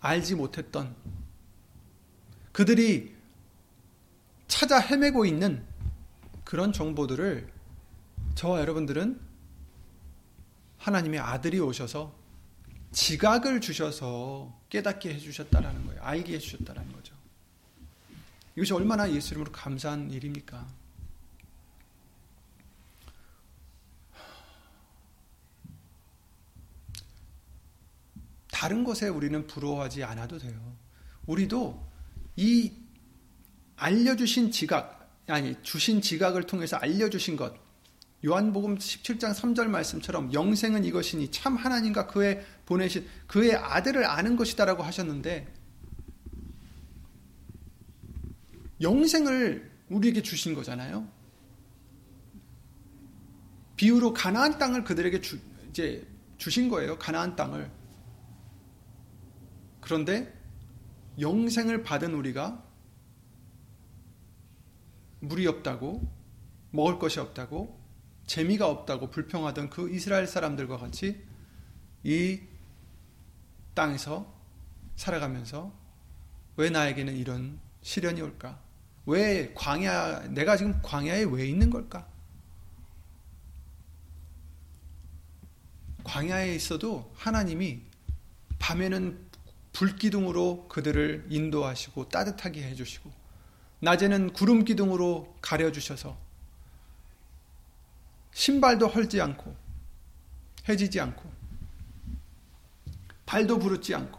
알지 0.00 0.34
못했던 0.36 0.94
그들이 2.52 3.14
찾아 4.46 4.78
헤매고 4.78 5.26
있는 5.26 5.64
그런 6.44 6.72
정보들을 6.72 7.52
저와 8.36 8.60
여러분들은 8.60 9.20
하나님의 10.78 11.18
아들이 11.18 11.58
오셔서 11.58 12.14
지각을 12.92 13.60
주셔서 13.60 14.58
깨닫게 14.70 15.12
해주셨다라는 15.14 15.86
거예요. 15.86 16.02
알게 16.02 16.34
해주셨다라는 16.34 16.92
거죠. 16.92 17.14
이것이 18.54 18.72
얼마나 18.72 19.10
예수 19.10 19.34
이름으로 19.34 19.52
감사한 19.52 20.10
일입니까? 20.10 20.66
다른 28.56 28.84
것에 28.84 29.08
우리는 29.08 29.46
부러워하지 29.46 30.02
않아도 30.02 30.38
돼요. 30.38 30.78
우리도 31.26 31.86
이 32.36 32.72
알려주신 33.76 34.50
지각, 34.50 35.14
아니, 35.26 35.54
주신 35.62 36.00
지각을 36.00 36.44
통해서 36.44 36.78
알려주신 36.78 37.36
것, 37.36 37.54
요한복음 38.24 38.78
17장 38.78 39.34
3절 39.34 39.66
말씀처럼 39.66 40.32
영생은 40.32 40.86
이것이니 40.86 41.30
참 41.32 41.54
하나님과 41.54 42.06
그의 42.06 42.46
보내신 42.64 43.06
그의 43.26 43.54
아들을 43.56 44.06
아는 44.06 44.36
것이다라고 44.36 44.82
하셨는데 44.82 45.52
영생을 48.80 49.70
우리에게 49.90 50.22
주신 50.22 50.54
거잖아요. 50.54 51.06
비유로 53.76 54.14
가나안 54.14 54.58
땅을 54.58 54.84
그들에게 54.84 55.20
주, 55.20 55.38
이제 55.68 56.08
주신 56.38 56.70
거예요. 56.70 56.98
가나안 56.98 57.36
땅을. 57.36 57.70
그런데 59.86 60.36
영생을 61.20 61.84
받은 61.84 62.12
우리가 62.12 62.60
물이 65.20 65.46
없다고 65.46 66.12
먹을 66.72 66.98
것이 66.98 67.20
없다고 67.20 67.80
재미가 68.26 68.68
없다고 68.68 69.10
불평하던 69.10 69.70
그 69.70 69.88
이스라엘 69.94 70.26
사람들과 70.26 70.78
같이 70.78 71.24
이 72.02 72.40
땅에서 73.74 74.34
살아가면서 74.96 75.72
왜 76.56 76.68
나에게는 76.68 77.14
이런 77.14 77.60
시련이 77.82 78.20
올까? 78.22 78.60
왜 79.06 79.54
광야, 79.54 80.26
내가 80.30 80.56
지금 80.56 80.80
광야에 80.82 81.22
왜 81.30 81.46
있는 81.46 81.70
걸까? 81.70 82.08
광야에 86.02 86.56
있어도 86.56 87.12
하나님이 87.14 87.82
밤에는 88.58 89.25
불기둥으로 89.76 90.68
그들을 90.68 91.26
인도하시고 91.28 92.08
따뜻하게 92.08 92.62
해주시고, 92.62 93.12
낮에는 93.80 94.32
구름 94.32 94.64
기둥으로 94.64 95.36
가려주셔서 95.42 96.16
신발도 98.32 98.88
헐지 98.88 99.20
않고 99.20 99.54
해지지 100.66 100.98
않고 100.98 101.30
발도 103.26 103.58
부르지 103.58 103.94
않고 103.94 104.18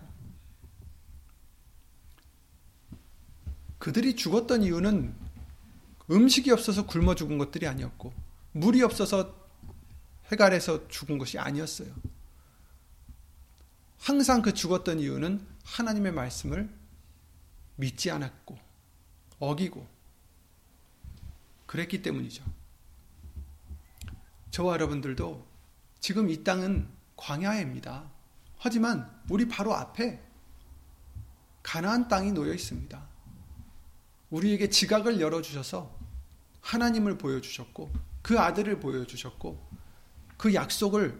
그들이 3.79 4.15
죽었던 4.15 4.61
이유는 4.61 5.15
음식이 6.11 6.51
없어서 6.51 6.85
굶어 6.85 7.15
죽은 7.15 7.39
것들이 7.39 7.67
아니었고 7.67 8.13
물이 8.51 8.83
없어서 8.83 9.35
해갈에서 10.31 10.87
죽은 10.87 11.17
것이 11.17 11.39
아니었어요. 11.39 11.89
항상 13.99 14.41
그 14.41 14.53
죽었던 14.53 14.99
이유는 14.99 15.45
하나님의 15.63 16.11
말씀을 16.13 16.69
믿지 17.75 18.11
않았고 18.11 18.57
어기고 19.39 19.87
그랬기 21.65 22.01
때문이죠. 22.01 22.43
저와 24.51 24.73
여러분들도 24.73 25.45
지금 25.99 26.29
이 26.29 26.43
땅은 26.43 26.87
광야입니다. 27.15 28.09
하지만 28.57 29.11
우리 29.29 29.47
바로 29.47 29.75
앞에 29.75 30.23
가나안 31.61 32.07
땅이 32.07 32.31
놓여 32.31 32.53
있습니다. 32.53 33.07
우리에게 34.29 34.69
지각을 34.69 35.19
열어 35.19 35.41
주셔서 35.41 35.97
하나님을 36.61 37.17
보여 37.17 37.39
주셨고 37.41 37.91
그 38.21 38.39
아들을 38.39 38.79
보여 38.79 39.05
주셨고 39.05 39.67
그 40.37 40.53
약속을 40.53 41.19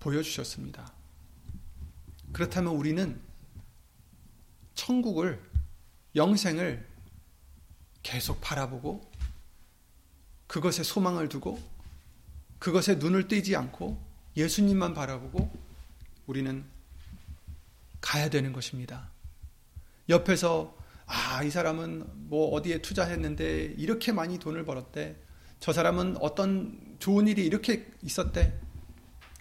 보여 0.00 0.22
주셨습니다. 0.22 0.92
그렇다면 2.34 2.74
우리는 2.74 3.20
천국을 4.74 5.40
영생을 6.16 6.84
계속 8.02 8.40
바라보고 8.40 9.00
그것에 10.48 10.82
소망을 10.82 11.28
두고 11.28 11.62
그것에 12.58 12.96
눈을 12.96 13.28
떼지 13.28 13.54
않고 13.54 14.02
예수님만 14.36 14.94
바라보고 14.94 15.48
우리는 16.26 16.64
가야 18.00 18.28
되는 18.28 18.52
것입니다. 18.52 19.10
옆에서 20.08 20.76
아, 21.06 21.44
이 21.44 21.50
사람은 21.50 22.28
뭐 22.28 22.48
어디에 22.48 22.82
투자했는데 22.82 23.74
이렇게 23.78 24.10
많이 24.10 24.38
돈을 24.38 24.64
벌었대. 24.64 25.16
저 25.60 25.72
사람은 25.72 26.16
어떤 26.20 26.96
좋은 26.98 27.28
일이 27.28 27.46
이렇게 27.46 27.92
있었대. 28.02 28.58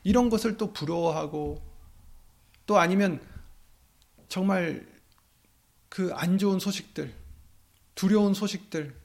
이런 0.03 0.29
것을 0.29 0.57
또 0.57 0.73
부러워하고 0.73 1.72
또 2.65 2.79
아니면 2.79 3.21
정말 4.29 4.93
그 5.89 6.11
안 6.15 6.39
좋은 6.39 6.59
소식들, 6.59 7.13
두려운 7.93 8.33
소식들, 8.33 8.95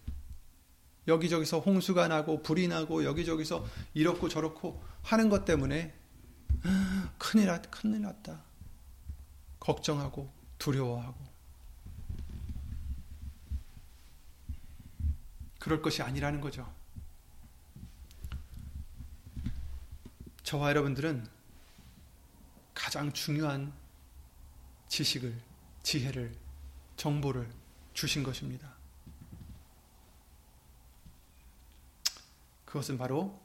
여기저기서 1.07 1.59
홍수가 1.61 2.09
나고 2.09 2.43
불이 2.43 2.69
나고 2.69 3.05
여기저기서 3.05 3.67
이렇고 3.93 4.29
저렇고 4.31 4.83
하는 5.03 5.29
것 5.29 5.45
때문에 5.45 5.95
큰일 7.19 7.47
났, 7.47 7.71
큰일 7.71 8.01
났다. 8.03 8.43
걱정하고 9.61 10.33
두려워하고 10.59 11.15
그럴 15.59 15.83
것이 15.83 16.03
아니라는 16.03 16.41
거죠. 16.41 16.73
저와 20.43 20.71
여러분들은 20.71 21.27
가장 22.79 23.13
중요한 23.13 23.73
지식을, 24.87 25.37
지혜를, 25.83 26.33
정보를 26.95 27.51
주신 27.93 28.23
것입니다. 28.23 28.73
그것은 32.65 32.97
바로 32.97 33.43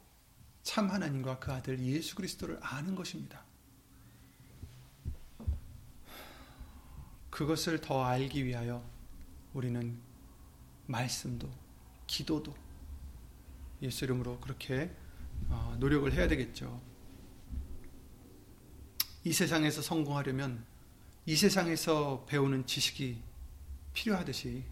참 0.62 0.88
하나님과 0.88 1.40
그 1.40 1.52
아들 1.52 1.80
예수 1.80 2.14
그리스도를 2.14 2.60
아는 2.62 2.94
것입니다. 2.94 3.44
그것을 7.28 7.80
더 7.80 8.04
알기 8.04 8.44
위하여 8.44 8.88
우리는 9.52 10.00
말씀도 10.86 11.50
기도도 12.06 12.54
예수 13.82 14.04
이름으로 14.04 14.38
그렇게 14.38 14.94
어, 15.48 15.76
노력을 15.80 16.10
해야 16.12 16.28
되겠죠. 16.28 16.93
이 19.24 19.32
세상에서 19.32 19.82
성공하려면 19.82 20.64
이 21.26 21.34
세상에서 21.34 22.26
배우는 22.28 22.66
지식이 22.66 23.22
필요하듯이 23.94 24.64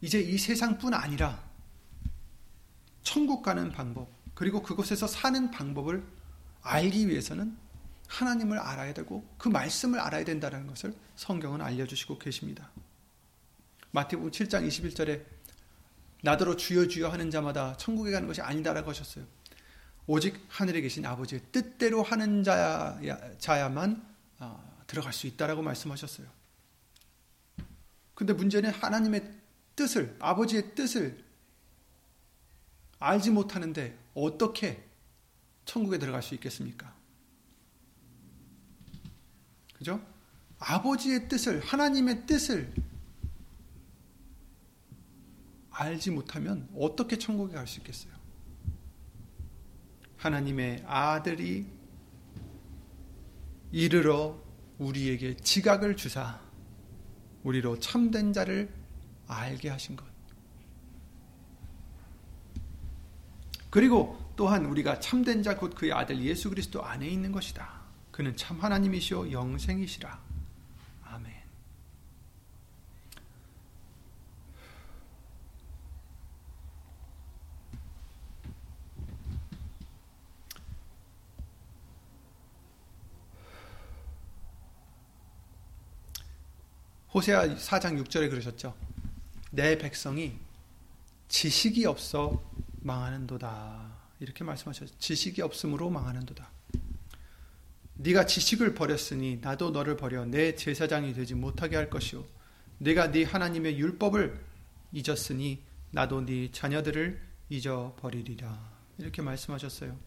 이제 0.00 0.20
이 0.20 0.38
세상뿐 0.38 0.94
아니라 0.94 1.46
천국 3.02 3.42
가는 3.42 3.70
방법, 3.72 4.08
그리고 4.34 4.62
그곳에서 4.62 5.06
사는 5.06 5.50
방법을 5.50 6.04
알기 6.62 7.08
위해서는 7.08 7.56
하나님을 8.06 8.58
알아야 8.58 8.94
되고 8.94 9.26
그 9.36 9.48
말씀을 9.48 9.98
알아야 10.00 10.24
된다는 10.24 10.66
것을 10.66 10.94
성경은 11.16 11.60
알려주시고 11.60 12.18
계십니다. 12.18 12.70
마태복음 13.90 14.30
7장 14.30 14.66
21절에 14.66 15.24
나더러 16.22 16.56
주여 16.56 16.88
주여 16.88 17.08
하는 17.08 17.30
자마다 17.30 17.76
천국에 17.76 18.10
가는 18.10 18.26
것이 18.26 18.40
아니다라고 18.40 18.90
하셨어요. 18.90 19.24
오직 20.08 20.42
하늘에 20.48 20.80
계신 20.80 21.04
아버지의 21.04 21.42
뜻대로 21.52 22.02
하는 22.02 22.42
자야, 22.42 22.98
자야만 23.38 24.02
아, 24.38 24.58
들어갈 24.86 25.12
수 25.12 25.26
있다라고 25.26 25.60
말씀하셨어요. 25.60 26.26
근데 28.14 28.32
문제는 28.32 28.70
하나님의 28.70 29.30
뜻을, 29.76 30.16
아버지의 30.18 30.74
뜻을 30.74 31.22
알지 32.98 33.30
못하는데 33.30 33.96
어떻게 34.14 34.82
천국에 35.66 35.98
들어갈 35.98 36.22
수 36.22 36.34
있겠습니까? 36.34 36.96
그죠? 39.74 40.02
아버지의 40.58 41.28
뜻을, 41.28 41.60
하나님의 41.60 42.26
뜻을 42.26 42.72
알지 45.70 46.10
못하면 46.12 46.66
어떻게 46.74 47.18
천국에 47.18 47.54
갈 47.54 47.66
수 47.66 47.78
있겠어요? 47.80 48.17
하나님의 50.18 50.84
아들이 50.86 51.66
이르러 53.72 54.38
우리에게 54.78 55.36
지각을 55.36 55.96
주사 55.96 56.40
우리로 57.42 57.78
참된 57.78 58.32
자를 58.32 58.72
알게 59.26 59.68
하신 59.68 59.96
것. 59.96 60.06
그리고 63.70 64.18
또한 64.36 64.64
우리가 64.66 64.98
참된 65.00 65.42
자 65.42 65.56
곧 65.56 65.74
그의 65.74 65.92
아들 65.92 66.22
예수 66.22 66.48
그리스도 66.48 66.82
안에 66.82 67.06
있는 67.08 67.32
것이다. 67.32 67.68
그는 68.10 68.36
참 68.36 68.58
하나님이시오 68.60 69.30
영생이시라. 69.30 70.20
아멘. 71.04 71.32
호세아 87.18 87.56
4장 87.56 88.00
6절에 88.04 88.30
그러셨죠. 88.30 88.76
내 89.50 89.76
백성이 89.76 90.38
지식이 91.26 91.84
없어 91.84 92.48
망하는도다. 92.80 93.98
이렇게 94.20 94.44
말씀하셨죠. 94.44 94.96
지식이 95.00 95.42
없으므로 95.42 95.90
망하는도다. 95.90 96.48
네가 97.94 98.26
지식을 98.26 98.74
버렸으니 98.74 99.38
나도 99.40 99.70
너를 99.70 99.96
버려 99.96 100.24
내 100.26 100.54
제사장이 100.54 101.12
되지 101.12 101.34
못하게 101.34 101.74
할 101.74 101.90
것이요 101.90 102.24
네가 102.78 103.10
네 103.10 103.24
하나님의 103.24 103.80
율법을 103.80 104.38
잊었으니 104.92 105.64
나도 105.90 106.24
네 106.24 106.52
자녀들을 106.52 107.20
잊어버리리라. 107.48 108.78
이렇게 108.98 109.22
말씀하셨어요. 109.22 109.98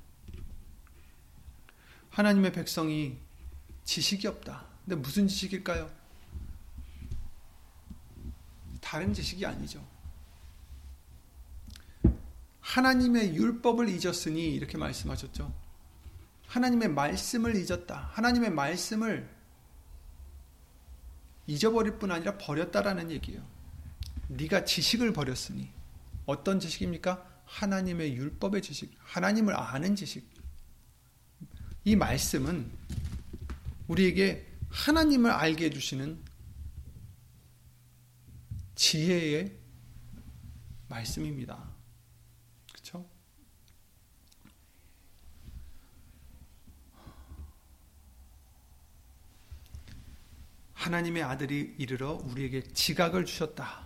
하나님의 2.10 2.54
백성이 2.54 3.18
지식이 3.84 4.28
없다. 4.28 4.66
근데 4.86 4.96
무슨 4.96 5.28
지식일까요? 5.28 6.01
다른 8.92 9.14
지식이 9.14 9.46
아니죠. 9.46 9.82
하나님의 12.60 13.34
율법을 13.36 13.88
잊었으니 13.88 14.54
이렇게 14.54 14.78
말씀하셨죠. 14.78 15.54
하나님의 16.48 16.90
말씀을 16.90 17.56
잊었다. 17.56 18.10
하나님의 18.12 18.50
말씀을 18.50 19.34
잊어버릴 21.48 22.00
뿐 22.00 22.12
아니라 22.12 22.38
버렸다라는 22.38 23.12
얘기예요. 23.12 23.48
네가 24.28 24.66
지식을 24.66 25.14
버렸으니 25.14 25.70
어떤 26.26 26.60
지식입니까? 26.60 27.26
하나님의 27.46 28.18
율법의 28.18 28.62
지식, 28.62 28.94
하나님을 29.00 29.58
아는 29.58 29.96
지식. 29.96 30.30
이 31.86 31.96
말씀은 31.96 32.70
우리에게 33.88 34.46
하나님을 34.70 35.32
알게 35.32 35.68
해주시는 35.68 36.31
지혜의 38.82 39.56
말씀입니다. 40.88 41.70
하나님의 50.74 51.22
아들이 51.22 51.76
이르러 51.78 52.14
우리에게 52.14 52.64
지각을 52.74 53.26
주셨다. 53.26 53.86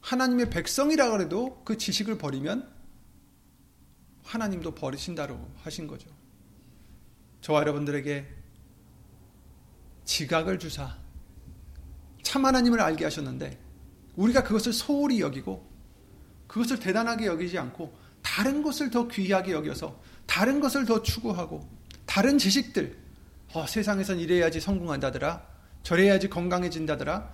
하나님의 0.00 0.48
백성이라 0.48 1.10
그래도 1.10 1.62
그 1.62 1.76
지식을 1.76 2.16
버리면 2.16 2.74
하나님도 4.24 4.74
버리신다고 4.74 5.54
하신 5.58 5.86
거죠. 5.86 6.08
저와 7.42 7.60
여러분들에게 7.60 8.34
지각을 10.06 10.58
주사 10.58 11.01
참 12.32 12.46
하나님을 12.46 12.80
알게 12.80 13.04
하셨는데 13.04 13.58
우리가 14.16 14.42
그것을 14.42 14.72
소홀히 14.72 15.20
여기고 15.20 15.70
그것을 16.46 16.78
대단하게 16.78 17.26
여기지 17.26 17.58
않고 17.58 17.94
다른 18.22 18.62
것을 18.62 18.88
더 18.88 19.06
귀하게 19.06 19.52
여겨서 19.52 20.00
다른 20.24 20.58
것을 20.58 20.86
더 20.86 21.02
추구하고 21.02 21.68
다른 22.06 22.38
지식들 22.38 22.96
어, 23.52 23.66
세상에선 23.66 24.18
이래야지 24.18 24.60
성공한다더라. 24.60 25.42
저래야지 25.82 26.30
건강해진다더라. 26.30 27.28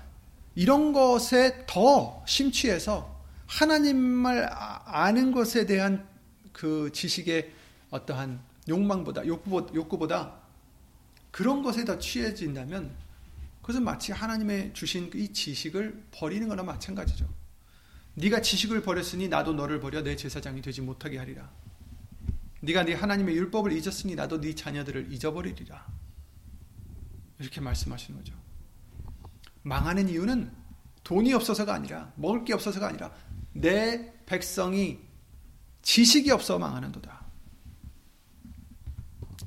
이런 0.56 0.92
것에 0.92 1.64
더 1.68 2.24
심취해서 2.26 3.22
하나님을 3.46 4.52
아, 4.52 4.82
아는 4.84 5.30
것에 5.30 5.64
대한 5.64 6.08
그 6.52 6.90
지식의 6.92 7.52
어떠한 7.90 8.40
욕망보다 8.68 9.24
욕구보다 9.28 10.40
그런 11.30 11.62
것에 11.62 11.84
더 11.84 12.00
취해진다면 12.00 13.07
그것은 13.68 13.84
마치 13.84 14.12
하나님의 14.12 14.72
주신 14.72 15.10
이 15.14 15.30
지식을 15.30 16.06
버리는 16.10 16.48
거나 16.48 16.62
마찬가지죠. 16.62 17.28
네가 18.14 18.40
지식을 18.40 18.80
버렸으니 18.80 19.28
나도 19.28 19.52
너를 19.52 19.78
버려 19.78 20.02
내 20.02 20.16
제사장이 20.16 20.62
되지 20.62 20.80
못하게 20.80 21.18
하리라. 21.18 21.52
네가 22.62 22.84
네 22.84 22.94
하나님의 22.94 23.36
율법을 23.36 23.72
잊었으니 23.72 24.14
나도 24.14 24.40
네 24.40 24.54
자녀들을 24.54 25.12
잊어버리리라. 25.12 25.86
이렇게 27.40 27.60
말씀하시는 27.60 28.18
거죠. 28.18 28.34
망하는 29.62 30.08
이유는 30.08 30.50
돈이 31.04 31.34
없어서가 31.34 31.74
아니라 31.74 32.10
먹을 32.16 32.46
게 32.46 32.54
없어서가 32.54 32.88
아니라 32.88 33.12
내 33.52 34.14
백성이 34.24 34.98
지식이 35.82 36.30
없어 36.30 36.58
망하는도다. 36.58 37.26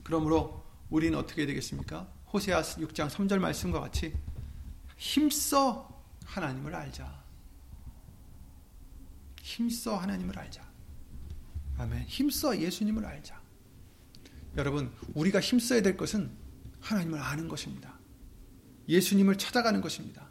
그러므로 0.03 0.63
우리는 0.91 1.17
어떻게 1.17 1.47
되겠습니까? 1.47 2.20
호세아 2.33 2.61
6장 2.61 3.09
3절 3.09 3.39
말씀과 3.39 3.81
같이 3.81 4.13
힘써 4.97 6.03
하나님을 6.25 6.73
알자. 6.73 7.21
힘써 9.41 9.97
하나님을 9.97 10.37
알자. 10.37 10.65
아멘. 11.77 12.03
힘써 12.03 12.57
예수님을 12.57 13.05
알자. 13.05 13.41
여러분, 14.55 14.93
우리가 15.13 15.41
힘써야 15.41 15.81
될 15.81 15.97
것은 15.97 16.31
하나님을 16.79 17.19
아는 17.19 17.47
것입니다. 17.47 17.97
예수님을 18.87 19.37
찾아가는 19.37 19.81
것입니다. 19.81 20.27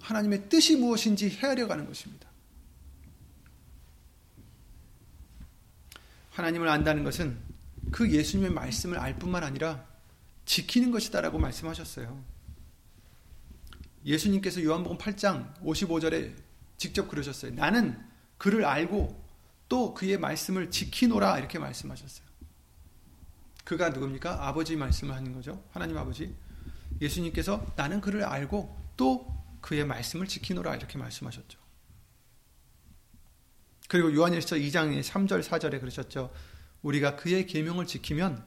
하나님의 0.00 0.48
뜻이 0.48 0.76
무엇인지 0.76 1.30
헤아려 1.30 1.66
가는 1.66 1.86
것입니다. 1.86 2.28
하나님을 6.30 6.68
안다는 6.68 7.02
것은 7.02 7.38
그 7.90 8.10
예수님의 8.10 8.52
말씀을 8.52 8.98
알 8.98 9.18
뿐만 9.18 9.42
아니라 9.42 9.86
지키는 10.46 10.90
것이다라고 10.90 11.38
말씀하셨어요. 11.38 12.24
예수님께서 14.04 14.62
요한복음 14.62 14.98
8장 14.98 15.54
55절에 15.62 16.34
직접 16.76 17.08
그러셨어요. 17.08 17.52
나는 17.52 18.00
그를 18.38 18.64
알고 18.64 19.24
또 19.68 19.92
그의 19.94 20.18
말씀을 20.18 20.70
지키노라 20.70 21.38
이렇게 21.38 21.58
말씀하셨어요. 21.58 22.26
그가 23.64 23.90
누굽니까? 23.90 24.46
아버지 24.46 24.76
말씀을 24.76 25.14
하는 25.14 25.32
거죠. 25.32 25.64
하나님 25.72 25.98
아버지. 25.98 26.34
예수님께서 27.00 27.66
나는 27.74 28.00
그를 28.00 28.22
알고 28.22 28.92
또 28.96 29.26
그의 29.60 29.84
말씀을 29.84 30.28
지키노라 30.28 30.76
이렇게 30.76 30.98
말씀하셨죠. 30.98 31.58
그리고 33.88 34.14
요한일서 34.14 34.56
2장의 34.56 35.02
3절 35.02 35.42
4절에 35.42 35.80
그러셨죠. 35.80 36.32
우리가 36.82 37.16
그의 37.16 37.46
계명을 37.46 37.86
지키면 37.86 38.44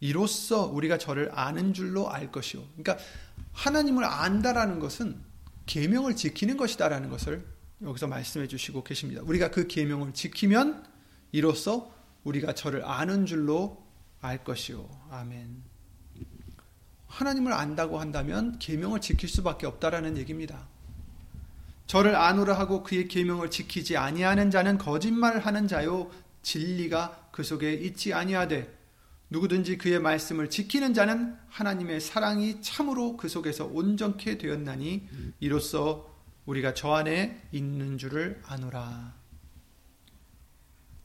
이로써 0.00 0.66
우리가 0.66 0.98
저를 0.98 1.30
아는 1.32 1.72
줄로 1.72 2.10
알 2.10 2.30
것이요. 2.30 2.62
그러니까 2.76 2.98
하나님을 3.52 4.04
안다라는 4.04 4.78
것은 4.78 5.20
계명을 5.66 6.16
지키는 6.16 6.56
것이다라는 6.56 7.08
것을 7.08 7.46
여기서 7.82 8.06
말씀해 8.06 8.46
주시고 8.46 8.84
계십니다. 8.84 9.22
우리가 9.24 9.50
그 9.50 9.66
계명을 9.66 10.14
지키면 10.14 10.86
이로써 11.32 11.92
우리가 12.24 12.54
저를 12.54 12.84
아는 12.84 13.26
줄로 13.26 13.84
알 14.20 14.44
것이요. 14.44 14.88
아멘. 15.10 15.62
하나님을 17.06 17.52
안다고 17.52 17.98
한다면 17.98 18.58
계명을 18.58 19.00
지킬 19.00 19.28
수밖에 19.28 19.66
없다라는 19.66 20.16
얘기입니다. 20.18 20.68
저를 21.86 22.16
아노라 22.16 22.58
하고 22.58 22.82
그의 22.82 23.08
계명을 23.08 23.50
지키지 23.50 23.96
아니하는 23.96 24.50
자는 24.50 24.76
거짓말하는 24.76 25.68
자요 25.68 26.10
진리가 26.42 27.28
그 27.30 27.42
속에 27.42 27.72
있지 27.74 28.12
아니하되 28.12 28.76
누구든지 29.30 29.78
그의 29.78 29.98
말씀을 29.98 30.50
지키는 30.50 30.94
자는 30.94 31.36
하나님의 31.48 32.00
사랑이 32.00 32.60
참으로 32.62 33.16
그 33.16 33.28
속에서 33.28 33.66
온전케 33.66 34.38
되었나니 34.38 35.08
이로써 35.40 36.14
우리가 36.46 36.74
저 36.74 36.92
안에 36.92 37.42
있는 37.50 37.98
줄을 37.98 38.40
아노라. 38.46 39.14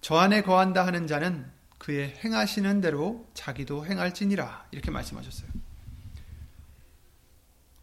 저 0.01 0.15
안에 0.17 0.41
거한다 0.43 0.85
하는 0.85 1.07
자는 1.07 1.49
그의 1.77 2.15
행하시는 2.23 2.79
대로 2.81 3.27
자기도 3.33 3.85
행할지니라. 3.85 4.67
이렇게 4.71 4.91
말씀하셨어요. 4.91 5.49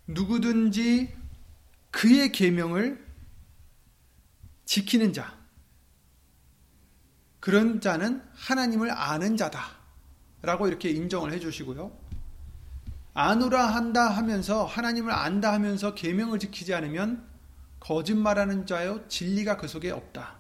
누구든지 0.07 1.15
그의 1.91 2.31
계명을 2.31 3.05
지키는 4.65 5.13
자, 5.13 5.37
그런 7.41 7.81
자는 7.81 8.23
하나님을 8.35 8.91
아는 8.91 9.37
자다. 9.37 9.78
라고 10.49 10.67
이렇게 10.67 10.89
인정을 10.89 11.31
해 11.31 11.41
주시고요. 11.41 11.93
아노라 13.13 13.67
한다 13.67 14.09
하면서 14.09 14.65
하나님을 14.65 15.13
안다 15.13 15.53
하면서 15.53 15.93
계명을 15.93 16.39
지키지 16.39 16.73
않으면 16.73 17.23
거짓말하는 17.81 18.65
자요 18.65 19.07
진리가 19.09 19.59
그 19.59 19.69
속에 19.69 19.91
없다. 19.91 20.39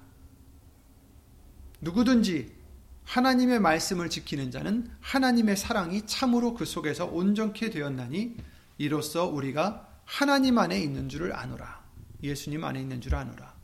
누구든지 1.83 2.57
하나님의 3.05 3.61
말씀을 3.61 4.09
지키는 4.09 4.51
자는 4.51 4.91
하나님의 5.01 5.59
사랑이 5.59 6.07
참으로 6.07 6.55
그 6.55 6.65
속에서 6.65 7.05
온전케 7.05 7.69
되었나니 7.69 8.35
이로써 8.79 9.27
우리가 9.27 9.87
하나님 10.07 10.57
안에 10.57 10.81
있는 10.81 11.11
줄을 11.11 11.37
아노라. 11.37 11.85
예수님 12.23 12.65
안에 12.65 12.81
있는 12.81 13.03
줄 13.03 13.15
아노라. 13.15 13.55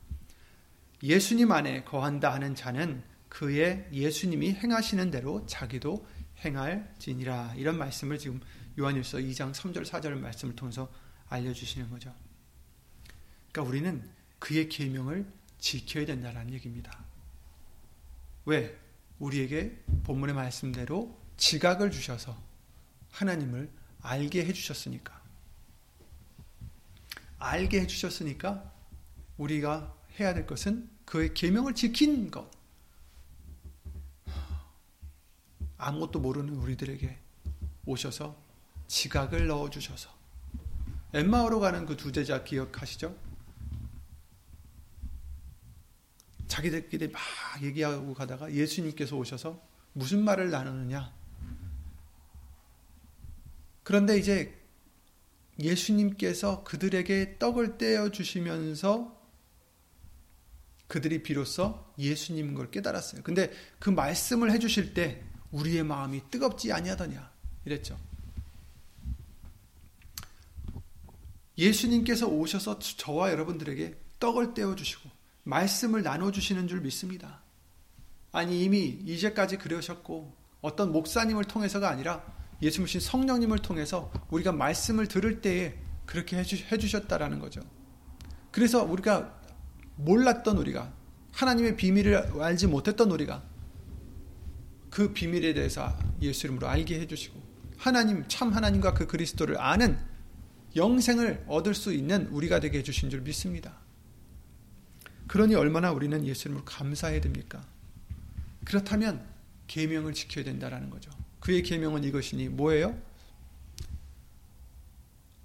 예수님 1.01 1.51
안에 1.51 1.85
거한다 1.85 2.31
하는 2.31 2.53
자는 2.53 3.01
그의 3.29 3.87
예수님이 3.91 4.53
행하시는 4.53 5.09
대로 5.09 5.43
자기도 5.47 6.05
행할지니라. 6.43 7.55
이런 7.55 7.77
말씀을 7.77 8.17
지금 8.19 8.41
요한일서 8.77 9.19
2장 9.19 9.53
3절 9.53 9.85
4절 9.85 10.17
말씀을 10.19 10.55
통해서 10.55 10.91
알려주시는 11.29 11.89
거죠. 11.89 12.13
그러니까 13.51 13.69
우리는 13.69 14.09
그의 14.39 14.69
계명을 14.69 15.25
지켜야 15.59 16.05
된다는 16.05 16.51
얘기입니다. 16.53 17.03
왜? 18.45 18.77
우리에게 19.19 19.83
본문의 20.03 20.35
말씀대로 20.35 21.17
지각을 21.37 21.89
주셔서 21.89 22.37
하나님을 23.11 23.69
알게 24.01 24.45
해주셨으니까. 24.45 25.23
알게 27.39 27.81
해주셨으니까 27.81 28.73
우리가 29.37 29.95
해야 30.19 30.33
될 30.33 30.45
것은 30.45 30.89
그의 31.05 31.33
계명을 31.33 31.75
지킨 31.75 32.29
것. 32.29 32.49
아무것도 35.77 36.19
모르는 36.19 36.55
우리들에게 36.55 37.17
오셔서 37.85 38.35
지각을 38.87 39.47
넣어 39.47 39.69
주셔서 39.69 40.09
엠마오로 41.13 41.59
가는 41.59 41.85
그 41.85 41.95
두 41.95 42.11
제자 42.11 42.43
기억하시죠? 42.43 43.15
자기들끼리 46.47 47.09
막 47.09 47.21
얘기하고 47.61 48.13
가다가 48.13 48.51
예수님께서 48.51 49.15
오셔서 49.15 49.61
무슨 49.93 50.23
말을 50.23 50.49
나누느냐? 50.51 51.13
그런데 53.83 54.17
이제 54.17 54.59
예수님께서 55.59 56.63
그들에게 56.63 57.37
떡을 57.39 57.77
떼어 57.77 58.09
주시면서 58.09 59.15
그들이 60.87 61.23
비로소 61.23 61.85
예수님 61.97 62.53
걸 62.53 62.69
깨달았어요. 62.71 63.23
근데 63.23 63.51
그 63.79 63.89
말씀을 63.89 64.51
해 64.51 64.59
주실 64.59 64.93
때 64.93 65.23
우리의 65.55 65.83
마음이 65.83 66.21
뜨겁지 66.29 66.73
아니하더냐 66.73 67.31
이랬죠. 67.63 67.97
예수님께서 71.57 72.27
오셔서 72.27 72.79
저와 72.79 73.31
여러분들에게 73.31 73.97
떡을 74.19 74.53
떼어 74.53 74.75
주시고 74.75 75.09
말씀을 75.43 76.03
나눠 76.03 76.31
주시는 76.31 76.67
줄 76.67 76.81
믿습니다. 76.81 77.41
아니 78.33 78.63
이미 78.63 78.99
이제까지 79.05 79.57
그러셨고 79.57 80.35
어떤 80.59 80.91
목사님을 80.91 81.45
통해서가 81.45 81.89
아니라 81.89 82.25
예수님 82.61 82.99
성령님을 82.99 83.59
통해서 83.59 84.11
우리가 84.29 84.51
말씀을 84.51 85.07
들을 85.07 85.41
때에 85.41 85.77
그렇게 86.05 86.37
해주, 86.37 86.57
해주 86.71 86.89
셨다라는 86.89 87.39
거죠. 87.39 87.61
그래서 88.51 88.83
우리가 88.83 89.41
몰랐던 89.95 90.57
우리가 90.57 90.91
하나님의 91.31 91.77
비밀을 91.77 92.41
알지 92.41 92.67
못했던 92.67 93.09
우리가 93.11 93.54
그 94.95 95.11
비밀에 95.11 95.53
대해서 95.53 95.93
예수 96.21 96.47
이름으로 96.47 96.69
알게 96.69 96.97
해주시고 97.01 97.37
하나님 97.75 98.25
참 98.29 98.53
하나님과 98.53 98.93
그 98.93 99.07
그리스도를 99.07 99.59
아는 99.59 99.99
영생을 100.73 101.43
얻을 101.49 101.75
수 101.75 101.91
있는 101.91 102.27
우리가 102.27 102.61
되게 102.61 102.77
해주신 102.77 103.09
줄 103.09 103.19
믿습니다. 103.19 103.77
그러니 105.27 105.53
얼마나 105.53 105.91
우리는 105.91 106.25
예수 106.25 106.47
이름으로 106.47 106.63
감사해야 106.63 107.19
됩니까? 107.19 107.67
그렇다면 108.63 109.27
계명을 109.67 110.13
지켜야 110.13 110.45
된다라는 110.45 110.89
거죠. 110.89 111.11
그의 111.41 111.61
계명은 111.63 112.05
이것이니 112.05 112.47
뭐예요? 112.47 112.97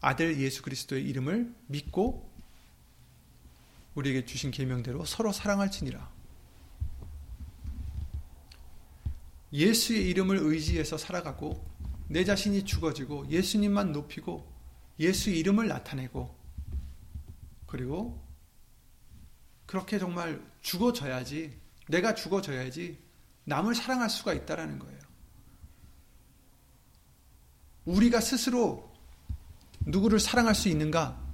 아들 0.01 0.41
예수 0.41 0.63
그리스도의 0.63 1.05
이름을 1.09 1.53
믿고 1.67 2.31
우리에게 3.97 4.27
주신 4.27 4.53
계명대로 4.53 5.05
서로 5.07 5.33
사랑할지니라. 5.33 6.20
예수의 9.53 10.09
이름을 10.09 10.39
의지해서 10.39 10.97
살아가고 10.97 11.69
내 12.09 12.25
자신이 12.25 12.65
죽어지고 12.65 13.29
예수님만 13.29 13.93
높이고 13.93 14.53
예수 14.99 15.31
이름을 15.31 15.69
나타내고 15.69 16.37
그리고 17.67 18.21
그렇게 19.67 19.99
정말 19.99 20.45
죽어져야지 20.61 21.59
내가 21.89 22.15
죽어져야지 22.15 22.99
남을 23.45 23.75
사랑할 23.75 24.11
수가 24.11 24.33
있다라는 24.33 24.79
거예요. 24.79 25.01
우리가 27.85 28.21
스스로 28.21 28.93
누구를 29.81 30.21
사랑할 30.21 30.55
수 30.55 30.69
있는가? 30.69 31.30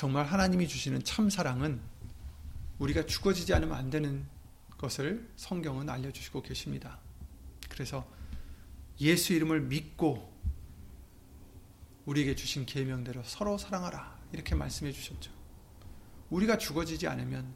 정말 0.00 0.24
하나님이 0.24 0.66
주시는 0.66 1.04
참 1.04 1.28
사랑은 1.28 1.78
우리가 2.78 3.04
죽어지지 3.04 3.52
않으면 3.52 3.76
안 3.76 3.90
되는 3.90 4.26
것을 4.78 5.28
성경은 5.36 5.90
알려주시고 5.90 6.40
계십니다. 6.40 6.98
그래서 7.68 8.10
예수 8.98 9.34
이름을 9.34 9.60
믿고 9.60 10.32
우리에게 12.06 12.34
주신 12.34 12.64
계명대로 12.64 13.22
서로 13.24 13.58
사랑하라 13.58 14.18
이렇게 14.32 14.54
말씀해 14.54 14.90
주셨죠. 14.90 15.30
우리가 16.30 16.56
죽어지지 16.56 17.06
않으면 17.06 17.52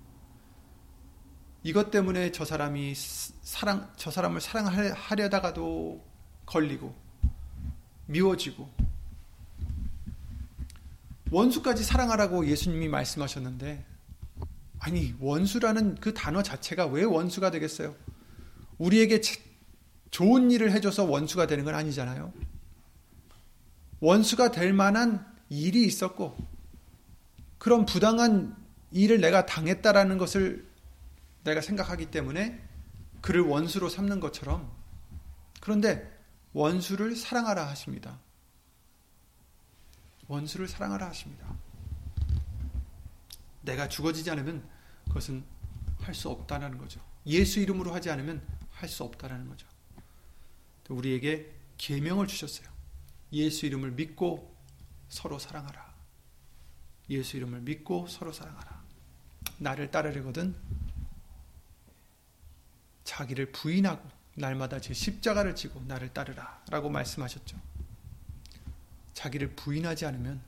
이것 1.63 1.91
때문에 1.91 2.31
저 2.31 2.45
사람이 2.45 2.93
사랑 2.95 3.91
저 3.97 4.11
사람을 4.11 4.43
사랑하려다가도 4.43 6.05
걸리고 6.45 6.95
미워지고 8.05 8.71
원수까지 11.31 11.85
사랑하라고 11.85 12.47
예수님이 12.47 12.89
말씀하셨는데 12.89 13.85
아니 14.79 15.15
원수라는 15.19 15.97
그 15.97 16.13
단어 16.13 16.43
자체가 16.43 16.87
왜 16.87 17.05
원수가 17.05 17.51
되겠어요? 17.51 17.95
우리에게 18.79 19.21
좋은 20.11 20.51
일을 20.51 20.73
해줘서 20.73 21.05
원수가 21.05 21.47
되는 21.47 21.65
건 21.65 21.75
아니잖아요. 21.75 22.33
원수가 24.01 24.51
될 24.51 24.73
만한 24.73 25.27
일이 25.49 25.87
있었고 25.87 26.37
그런 27.59 27.87
부당한 27.87 28.55
일을 28.91 29.21
내가 29.21 29.47
당했다라는 29.47 30.19
것을 30.19 30.69
내가 31.45 31.61
생각하기 31.61 32.11
때문에 32.11 32.61
그를 33.21 33.41
원수로 33.41 33.89
삼는 33.89 34.21
것처럼 34.21 34.71
그런데 35.61 36.11
원수를 36.53 37.17
사랑하라 37.17 37.67
하십니다. 37.69 38.19
원수를 40.29 40.69
사랑하라 40.69 41.07
하십니다. 41.09 41.47
내가 43.63 43.89
죽어지지 43.89 44.31
않으면 44.31 44.67
그것은 45.09 45.45
할 46.01 46.15
수 46.15 46.29
없다는 46.29 46.77
거죠. 46.77 47.01
예수 47.27 47.61
이름으로 47.61 47.95
하지 47.95 48.11
않으면 48.11 48.43
할 48.71 48.89
수 48.89 49.05
없다는 49.05 49.49
거죠. 49.49 49.67
우리에게 50.91 51.51
계명을 51.79 52.27
주셨어요. 52.27 52.69
예수 53.33 53.65
이름을 53.67 53.93
믿고 53.93 54.55
서로 55.09 55.39
사랑하라. 55.39 55.95
예수 57.11 57.37
이름을 57.39 57.61
믿고 57.63 58.07
서로 58.07 58.33
사랑하라. 58.33 58.83
나를 59.59 59.91
따르려거든 59.91 60.55
자기를 63.05 63.53
부인하고 63.53 64.07
날마다 64.35 64.81
제 64.81 64.93
십자가를 64.93 65.55
지고 65.55 65.81
나를 65.87 66.13
따르라 66.13 66.63
라고 66.69 66.91
말씀하셨죠. 66.91 67.57
자기를 69.15 69.57
부인하지 69.57 70.07
않으면 70.07 70.43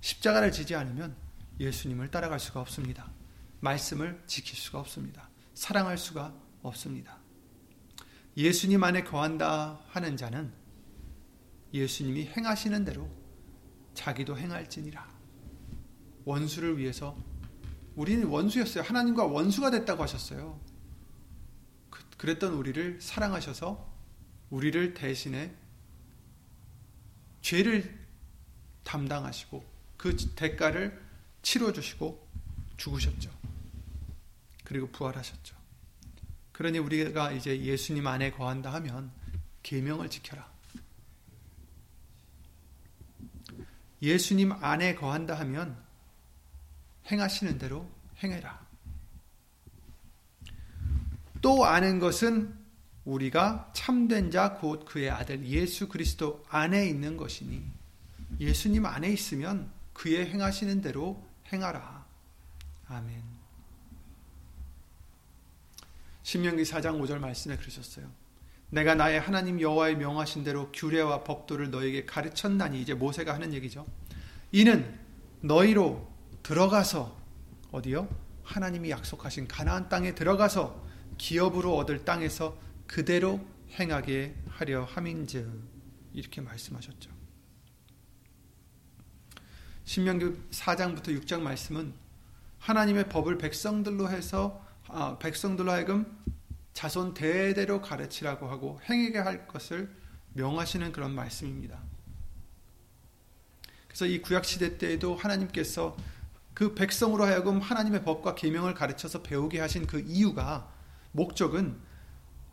십자가를 0.00 0.52
지지 0.52 0.74
않으면 0.74 1.16
예수님을 1.58 2.10
따라갈 2.10 2.38
수가 2.38 2.60
없습니다. 2.60 3.10
말씀을 3.60 4.22
지킬 4.26 4.56
수가 4.56 4.80
없습니다. 4.80 5.28
사랑할 5.54 5.98
수가 5.98 6.34
없습니다. 6.62 7.18
예수님 8.36 8.82
안에 8.82 9.04
거한다 9.04 9.80
하는 9.88 10.16
자는 10.16 10.52
예수님이 11.74 12.26
행하시는 12.26 12.84
대로 12.84 13.10
자기도 13.94 14.38
행할지니라. 14.38 15.08
원수를 16.24 16.78
위해서 16.78 17.16
우리는 17.96 18.26
원수였어요. 18.26 18.84
하나님과 18.84 19.24
원수가 19.24 19.70
됐다고 19.70 20.02
하셨어요. 20.02 20.60
그랬던 22.16 22.52
우리를 22.54 23.00
사랑하셔서 23.00 23.90
우리를 24.50 24.94
대신에 24.94 25.54
죄를 27.40 27.99
담당하시고 28.90 29.64
그 29.96 30.16
대가를 30.34 31.00
치러 31.42 31.72
주시고 31.72 32.26
죽으셨죠. 32.76 33.30
그리고 34.64 34.88
부활하셨죠. 34.88 35.54
그러니 36.52 36.78
우리가 36.78 37.30
이제 37.32 37.60
예수님 37.60 38.06
안에 38.06 38.32
거한다 38.32 38.72
하면 38.74 39.12
계명을 39.62 40.10
지켜라. 40.10 40.50
예수님 44.02 44.52
안에 44.52 44.96
거한다 44.96 45.38
하면 45.38 45.80
행하시는 47.10 47.58
대로 47.58 47.88
행해라. 48.22 48.66
또 51.40 51.64
아는 51.64 52.00
것은 52.00 52.58
우리가 53.04 53.70
참된 53.72 54.30
자 54.30 54.58
곧 54.58 54.84
그의 54.84 55.10
아들 55.10 55.46
예수 55.46 55.88
그리스도 55.88 56.44
안에 56.48 56.86
있는 56.86 57.16
것이니 57.16 57.79
예수님 58.38 58.86
안에 58.86 59.08
있으면 59.10 59.70
그의 59.92 60.30
행하시는 60.30 60.80
대로 60.80 61.26
행하라. 61.52 62.06
아멘. 62.86 63.22
신명기 66.22 66.62
4장 66.62 67.00
5절 67.00 67.18
말씀에 67.18 67.56
그러셨어요. 67.56 68.10
내가 68.70 68.94
나의 68.94 69.20
하나님 69.20 69.60
여호와의 69.60 69.96
명하신 69.96 70.44
대로 70.44 70.70
규례와 70.70 71.24
법도를 71.24 71.70
너에게 71.70 72.06
가르쳤나니 72.06 72.80
이제 72.80 72.94
모세가 72.94 73.34
하는 73.34 73.52
얘기죠. 73.52 73.84
이는 74.52 74.98
너희로 75.40 76.08
들어가서 76.42 77.16
어디요? 77.72 78.08
하나님이 78.44 78.90
약속하신 78.90 79.48
가나안 79.48 79.88
땅에 79.88 80.14
들어가서 80.14 80.84
기업으로 81.18 81.76
얻을 81.76 82.04
땅에서 82.04 82.56
그대로 82.86 83.40
행하게 83.72 84.34
하려 84.48 84.84
함인즉 84.84 85.48
이렇게 86.12 86.40
말씀하셨죠. 86.40 87.19
신명기 89.90 90.50
4장부터 90.52 91.06
6장 91.20 91.40
말씀은 91.40 91.92
하나님의 92.60 93.08
법을 93.08 93.38
백성들로 93.38 94.08
해서 94.08 94.64
아, 94.86 95.18
백성들로 95.18 95.72
하여금 95.72 96.06
자손 96.74 97.12
대대로 97.12 97.80
가르치라고 97.82 98.46
하고 98.46 98.80
행하게 98.88 99.18
할 99.18 99.48
것을 99.48 99.90
명하시는 100.34 100.92
그런 100.92 101.12
말씀입니다. 101.12 101.80
그래서 103.88 104.06
이 104.06 104.22
구약 104.22 104.44
시대 104.44 104.78
때에도 104.78 105.16
하나님께서 105.16 105.96
그 106.54 106.76
백성으로 106.76 107.24
하여금 107.24 107.58
하나님의 107.58 108.04
법과 108.04 108.36
계명을 108.36 108.74
가르쳐서 108.74 109.24
배우게 109.24 109.58
하신 109.58 109.88
그 109.88 109.98
이유가 110.06 110.72
목적은 111.10 111.76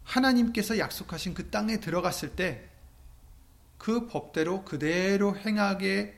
하나님께서 0.04 0.80
약속하신 0.80 1.36
그 1.36 1.52
땅에 1.52 1.80
들어갔을 1.80 2.36
때 2.36 2.78
그 3.78 4.08
법대로 4.08 4.66
그대로 4.66 5.38
행하게 5.38 6.17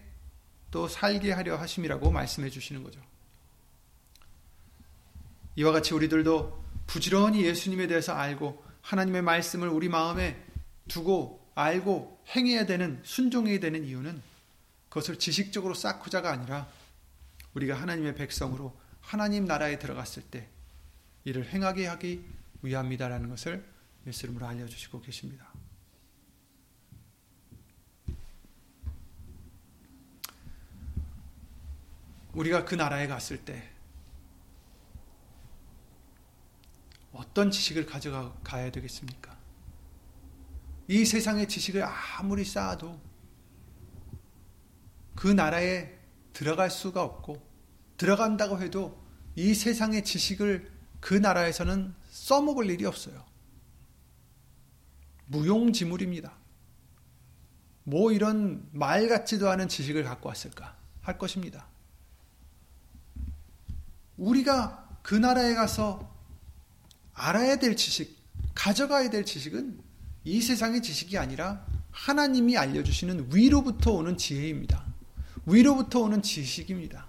또 0.71 0.87
살게 0.87 1.31
하려 1.31 1.57
하심이라고 1.57 2.11
말씀해 2.11 2.49
주시는 2.49 2.83
거죠. 2.83 3.01
이와 5.55 5.71
같이 5.71 5.93
우리들도 5.93 6.63
부지런히 6.87 7.43
예수님에 7.43 7.87
대해서 7.87 8.13
알고 8.13 8.63
하나님의 8.81 9.21
말씀을 9.21 9.67
우리 9.67 9.89
마음에 9.89 10.43
두고 10.87 11.51
알고 11.55 12.23
행해야 12.35 12.65
되는 12.65 12.99
순종해야 13.03 13.59
되는 13.59 13.83
이유는 13.83 14.21
그것을 14.89 15.19
지식적으로 15.19 15.73
쌓고자가 15.73 16.31
아니라 16.31 16.67
우리가 17.53 17.75
하나님의 17.75 18.15
백성으로 18.15 18.79
하나님 19.01 19.45
나라에 19.45 19.79
들어갔을 19.79 20.23
때 20.23 20.47
이를 21.25 21.45
행하게 21.47 21.87
하기 21.87 22.23
위함이다라는 22.61 23.29
것을 23.29 23.63
예수 24.07 24.25
이름으로 24.25 24.47
알려주시고 24.47 25.01
계십니다. 25.01 25.51
우리가 32.33 32.65
그 32.65 32.75
나라에 32.75 33.07
갔을 33.07 33.43
때 33.43 33.69
어떤 37.11 37.51
지식을 37.51 37.85
가져가야 37.85 38.71
되겠습니까? 38.71 39.37
이 40.87 41.05
세상의 41.05 41.47
지식을 41.47 41.83
아무리 41.83 42.45
쌓아도 42.45 42.99
그 45.15 45.27
나라에 45.27 45.97
들어갈 46.33 46.69
수가 46.69 47.03
없고 47.03 47.45
들어간다고 47.97 48.61
해도 48.61 49.03
이 49.35 49.53
세상의 49.53 50.03
지식을 50.03 50.71
그 50.99 51.13
나라에서는 51.13 51.93
써먹을 52.09 52.69
일이 52.69 52.85
없어요. 52.85 53.25
무용지물입니다. 55.27 56.33
뭐 57.83 58.11
이런 58.11 58.67
말 58.71 59.07
같지도 59.07 59.49
않은 59.49 59.67
지식을 59.67 60.03
갖고 60.03 60.29
왔을까 60.29 60.77
할 61.01 61.17
것입니다. 61.17 61.67
우리가 64.19 64.99
그 65.01 65.15
나라에 65.15 65.55
가서 65.55 66.13
알아야 67.13 67.55
될 67.57 67.75
지식, 67.75 68.17
가져가야 68.53 69.09
될 69.09 69.25
지식은 69.25 69.81
이 70.25 70.41
세상의 70.41 70.81
지식이 70.81 71.17
아니라 71.17 71.65
하나님이 71.91 72.57
알려주시는 72.57 73.29
위로부터 73.33 73.91
오는 73.91 74.17
지혜입니다. 74.17 74.85
위로부터 75.45 76.01
오는 76.01 76.21
지식입니다. 76.21 77.07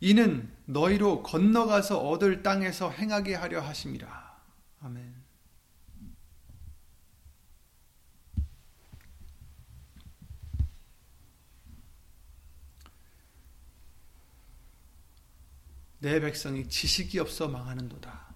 이는 0.00 0.50
너희로 0.64 1.22
건너가서 1.22 1.98
얻을 1.98 2.42
땅에서 2.42 2.90
행하게 2.90 3.36
하려 3.36 3.60
하심이라. 3.60 4.21
내 16.02 16.18
백성이 16.18 16.68
지식이 16.68 17.20
없어 17.20 17.46
망하는도다. 17.46 18.34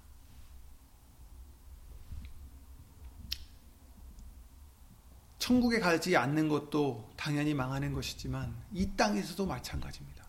천국에 5.40 5.80
가지 5.80 6.16
않는 6.16 6.48
것도 6.48 7.12
당연히 7.16 7.54
망하는 7.54 7.92
것이지만 7.92 8.56
이 8.72 8.90
땅에서도 8.96 9.44
마찬가지입니다. 9.46 10.24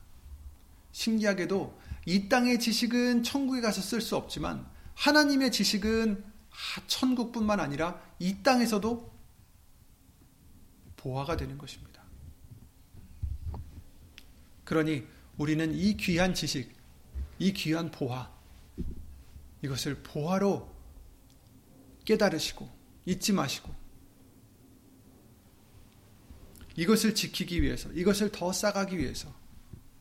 신기하게도 0.91 1.79
이 2.07 2.27
땅의 2.27 2.59
지식은 2.59 3.21
천국에 3.21 3.61
가서 3.61 3.81
쓸 3.81 4.01
수 4.01 4.15
없지만 4.15 4.67
하나님의 4.95 5.51
지식은 5.51 6.25
천국뿐만 6.87 7.59
아니라 7.59 8.01
이 8.17 8.41
땅에서도 8.41 9.13
보화가 10.95 11.37
되는 11.37 11.59
것입니다. 11.59 12.01
그러니 14.63 15.05
우리는 15.37 15.71
이 15.75 15.95
귀한 15.97 16.33
지식, 16.33 16.76
이 17.39 17.53
귀한 17.53 17.91
보화, 17.91 18.31
이것을 19.61 20.01
보화로 20.03 20.75
깨달으시고 22.05 22.69
잊지 23.05 23.33
마시고 23.33 23.73
이것을 26.75 27.15
지키기 27.15 27.61
위해서, 27.61 27.91
이것을 27.91 28.31
더 28.31 28.51
쌓아가기 28.51 28.97
위해서 28.97 29.33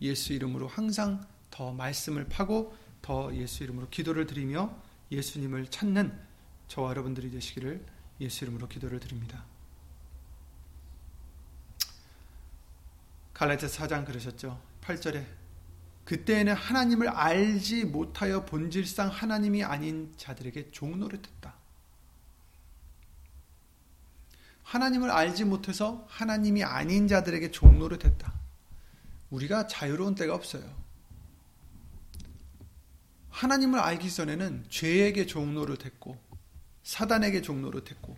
예수 0.03 0.35
이름으로 0.35 0.69
항상 0.69 1.27
더 1.51 1.73
말씀을 1.73 2.29
파고 2.29 2.77
더 3.01 3.35
예수 3.35 3.65
이름으로 3.65 3.89
기도를 3.89 4.27
드리며 4.27 4.77
예수님을 5.11 5.69
찾는 5.69 6.19
저와 6.69 6.91
여러분들이 6.91 7.31
되시기를 7.31 7.85
예수 8.21 8.45
이름으로 8.45 8.69
기도를 8.69 9.01
드립니다. 9.01 9.45
갈라디아 13.33 13.69
4장 13.69 14.05
그러셨죠. 14.05 14.61
8절에 14.83 15.25
그때에는 16.07 16.55
하나님을 16.55 17.09
알지 17.09 17.85
못하여 17.85 18.45
본질상 18.45 19.09
하나님이 19.09 19.65
아닌 19.65 20.15
자들에게 20.17 20.71
종노릇했다. 20.71 21.53
하나님을 24.63 25.11
알지 25.11 25.45
못해서 25.45 26.07
하나님이 26.09 26.63
아닌 26.63 27.09
자들에게 27.09 27.51
종노릇했다. 27.51 28.33
우리가 29.31 29.67
자유로운 29.67 30.15
때가 30.15 30.33
없어요. 30.33 30.63
하나님을 33.31 33.81
알기 33.81 34.11
전에는 34.11 34.65
죄에게 34.69 35.27
종노릇했고 35.27 36.17
사단에게 36.85 37.43
종노릇했고 37.43 38.17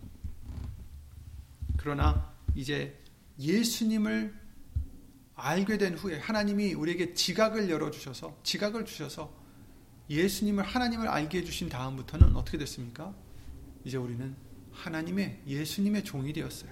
그러나 1.75 2.31
이제 2.53 3.01
예수님을 3.39 4.48
알게 5.39 5.77
된 5.77 5.95
후에 5.95 6.19
하나님이 6.19 6.73
우리에게 6.73 7.13
지각을 7.13 7.69
열어 7.69 7.91
주셔서 7.91 8.37
지각을 8.43 8.85
주셔서 8.85 9.33
예수님을 10.09 10.63
하나님을 10.63 11.07
알게 11.07 11.39
해 11.39 11.43
주신 11.43 11.69
다음부터는 11.69 12.35
어떻게 12.35 12.57
됐습니까? 12.57 13.13
이제 13.85 13.97
우리는 13.97 14.35
하나님의 14.71 15.43
예수님의 15.45 16.03
종이 16.03 16.33
되었어요. 16.33 16.71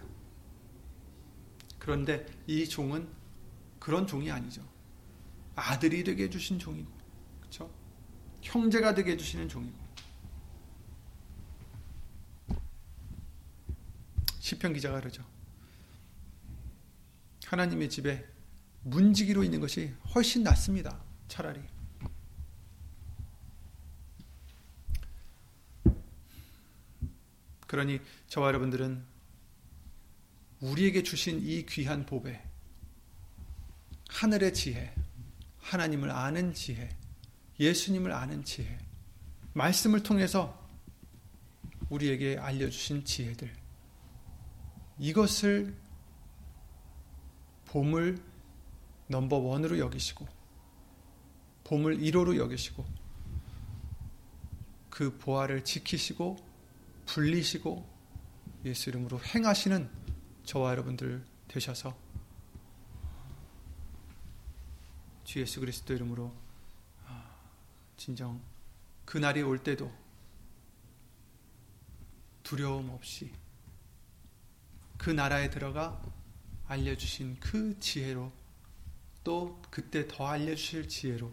그런데 1.78 2.26
이 2.48 2.68
종은 2.68 3.08
그런 3.80 4.08
종이 4.08 4.30
아니죠. 4.32 4.62
아들이 5.56 6.04
되게 6.04 6.26
해 6.26 6.30
주신 6.30 6.60
종이고. 6.60 6.92
그렇죠? 7.40 7.72
형제가 8.42 8.94
되게 8.94 9.12
해 9.12 9.18
주시는 9.18 9.48
종이고. 9.48 9.78
시편 14.40 14.74
기자가 14.74 15.00
그러죠. 15.00 15.24
하나님의 17.46 17.90
집에 17.90 18.26
문지기로 18.88 19.44
있는 19.44 19.60
것이 19.60 19.94
훨씬 20.16 20.44
낫습니다. 20.44 21.02
차라리. 21.28 21.62
그러니 27.68 28.00
저와 28.30 28.48
여러분들은 28.48 29.04
우리에게 30.62 31.04
주신 31.04 31.42
이 31.46 31.66
귀한 31.66 32.06
보배, 32.06 32.42
하늘의 34.10 34.54
지혜, 34.54 34.96
하나님을 35.60 36.10
아는 36.10 36.54
지혜, 36.54 36.90
예수님을 37.60 38.14
아는 38.14 38.46
지혜, 38.46 38.78
말씀을 39.54 40.02
통해서 40.02 40.66
우리에게 41.90 42.38
알려주신 42.38 43.04
지혜들, 43.04 43.54
이것을 44.98 45.76
보물 47.66 48.18
넘버 49.08 49.38
원으로 49.38 49.80
여기시고 49.80 50.28
보물 51.64 51.98
1호로 52.00 52.38
여기시고 52.38 52.86
그 54.90 55.18
보화를 55.18 55.64
지키시고 55.64 56.38
불리시고 57.06 57.88
예수 58.66 58.90
이름으로 58.90 59.20
행하시는 59.24 59.90
저와 60.44 60.72
여러분들 60.72 61.26
되셔서 61.48 61.98
주 65.24 65.40
예수 65.40 65.60
그리스도 65.60 65.94
이름으로 65.94 66.34
아, 67.06 67.36
진정 67.98 68.42
그 69.06 69.18
날이 69.18 69.42
올 69.42 69.62
때도 69.62 69.92
두려움 72.44 72.90
없이 72.90 73.32
그 74.98 75.10
나라에 75.10 75.50
들어가 75.50 76.02
알려주신 76.68 77.40
그 77.40 77.78
지혜로 77.80 78.32
또 79.28 79.62
그때 79.70 80.08
더 80.08 80.26
알려주실 80.26 80.88
지혜로 80.88 81.30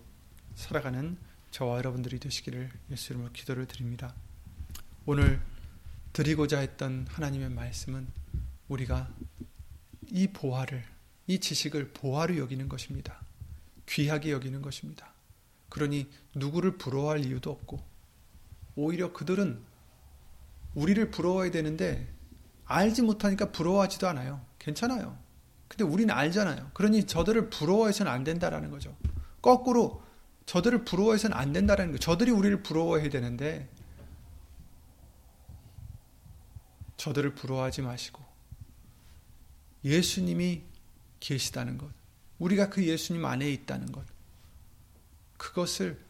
살아가는 0.56 1.16
저와 1.52 1.76
여러분들이 1.76 2.18
되시기를 2.18 2.68
예수 2.90 3.12
이름으로 3.12 3.30
기도를 3.32 3.66
드립니다. 3.66 4.12
오늘 5.06 5.40
드리고자 6.12 6.58
했던 6.58 7.06
하나님의 7.08 7.50
말씀은 7.50 8.08
우리가 8.66 9.14
이 10.10 10.26
보화를, 10.26 10.82
이 11.28 11.38
지식을 11.38 11.92
보화로 11.92 12.36
여기는 12.36 12.68
것입니다. 12.68 13.24
귀하게 13.86 14.32
여기는 14.32 14.60
것입니다. 14.60 15.14
그러니 15.68 16.10
누구를 16.34 16.76
부러워할 16.78 17.24
이유도 17.24 17.52
없고, 17.52 17.80
오히려 18.74 19.12
그들은 19.12 19.62
우리를 20.74 21.12
부러워야 21.12 21.52
되는데, 21.52 22.12
알지 22.64 23.02
못하니까 23.02 23.52
부러워하지도 23.52 24.08
않아요. 24.08 24.44
괜찮아요. 24.58 25.23
근데 25.68 25.84
우리는 25.84 26.14
알잖아요. 26.14 26.70
그러니 26.74 27.04
저들을 27.04 27.50
부러워해서는 27.50 28.10
안 28.10 28.24
된다라는 28.24 28.70
거죠. 28.70 28.96
거꾸로 29.42 30.02
저들을 30.46 30.84
부러워해서는 30.84 31.36
안 31.36 31.52
된다라는 31.52 31.92
거. 31.92 31.98
저들이 31.98 32.30
우리를 32.30 32.62
부러워해야 32.62 33.08
되는데 33.08 33.68
저들을 36.96 37.34
부러워하지 37.34 37.82
마시고 37.82 38.22
예수님이 39.84 40.62
계시다는 41.20 41.78
것. 41.78 41.90
우리가 42.38 42.70
그 42.70 42.84
예수님 42.84 43.24
안에 43.24 43.50
있다는 43.50 43.92
것. 43.92 44.04
그것을 45.36 46.02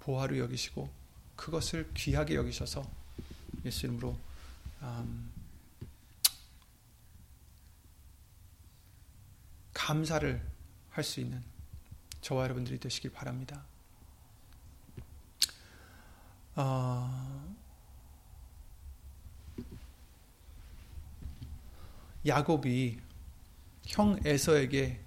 보화로 0.00 0.38
여기시고 0.38 0.88
그것을 1.36 1.90
귀하게 1.94 2.34
여기셔서 2.34 2.84
예수 3.64 3.86
이름으로 3.86 4.16
감사를 9.74 10.50
할 10.90 11.04
수 11.04 11.20
있는 11.20 11.42
저와 12.20 12.44
여러분들이 12.44 12.78
되시길 12.78 13.12
바랍니다. 13.12 13.64
어, 16.54 17.56
야곱이 22.26 23.00
형 23.86 24.18
에서에게 24.24 25.00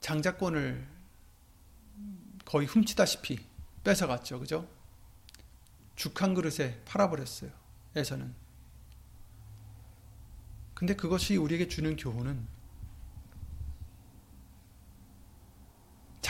장자권을 0.00 0.86
거의 2.44 2.66
훔치다시피 2.66 3.38
뺏어갔죠. 3.82 4.38
그죠? 4.40 4.68
죽 5.96 6.22
한 6.22 6.34
그릇에 6.34 6.80
팔아버렸어요. 6.84 7.50
에서는. 7.96 8.34
근데 10.74 10.94
그것이 10.94 11.36
우리에게 11.36 11.68
주는 11.68 11.96
교훈은 11.96 12.46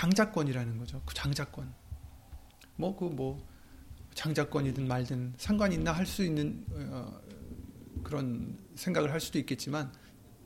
장자권이라는 0.03 0.79
거죠. 0.79 1.01
그 1.07 1.15
장자권. 1.15 1.73
뭐, 2.75 2.97
그 2.97 3.05
뭐, 3.05 3.47
장자권이든 4.15 4.89
말든 4.89 5.35
상관이 5.37 5.77
있나 5.77 5.93
할 5.93 6.07
수 6.07 6.25
있는, 6.25 6.67
어, 6.73 7.21
그런 8.03 8.59
생각을 8.75 9.13
할 9.13 9.21
수도 9.21 9.39
있겠지만, 9.39 9.93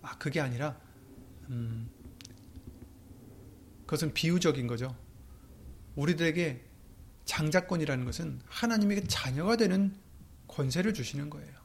아, 0.02 0.18
그게 0.18 0.40
아니라, 0.40 0.78
음, 1.48 1.88
그것은 3.86 4.12
비유적인 4.12 4.66
거죠. 4.66 4.94
우리들에게 5.94 6.62
장자권이라는 7.24 8.04
것은 8.04 8.42
하나님에게 8.44 9.04
자녀가 9.04 9.56
되는 9.56 9.96
권세를 10.48 10.92
주시는 10.92 11.30
거예요. 11.30 11.56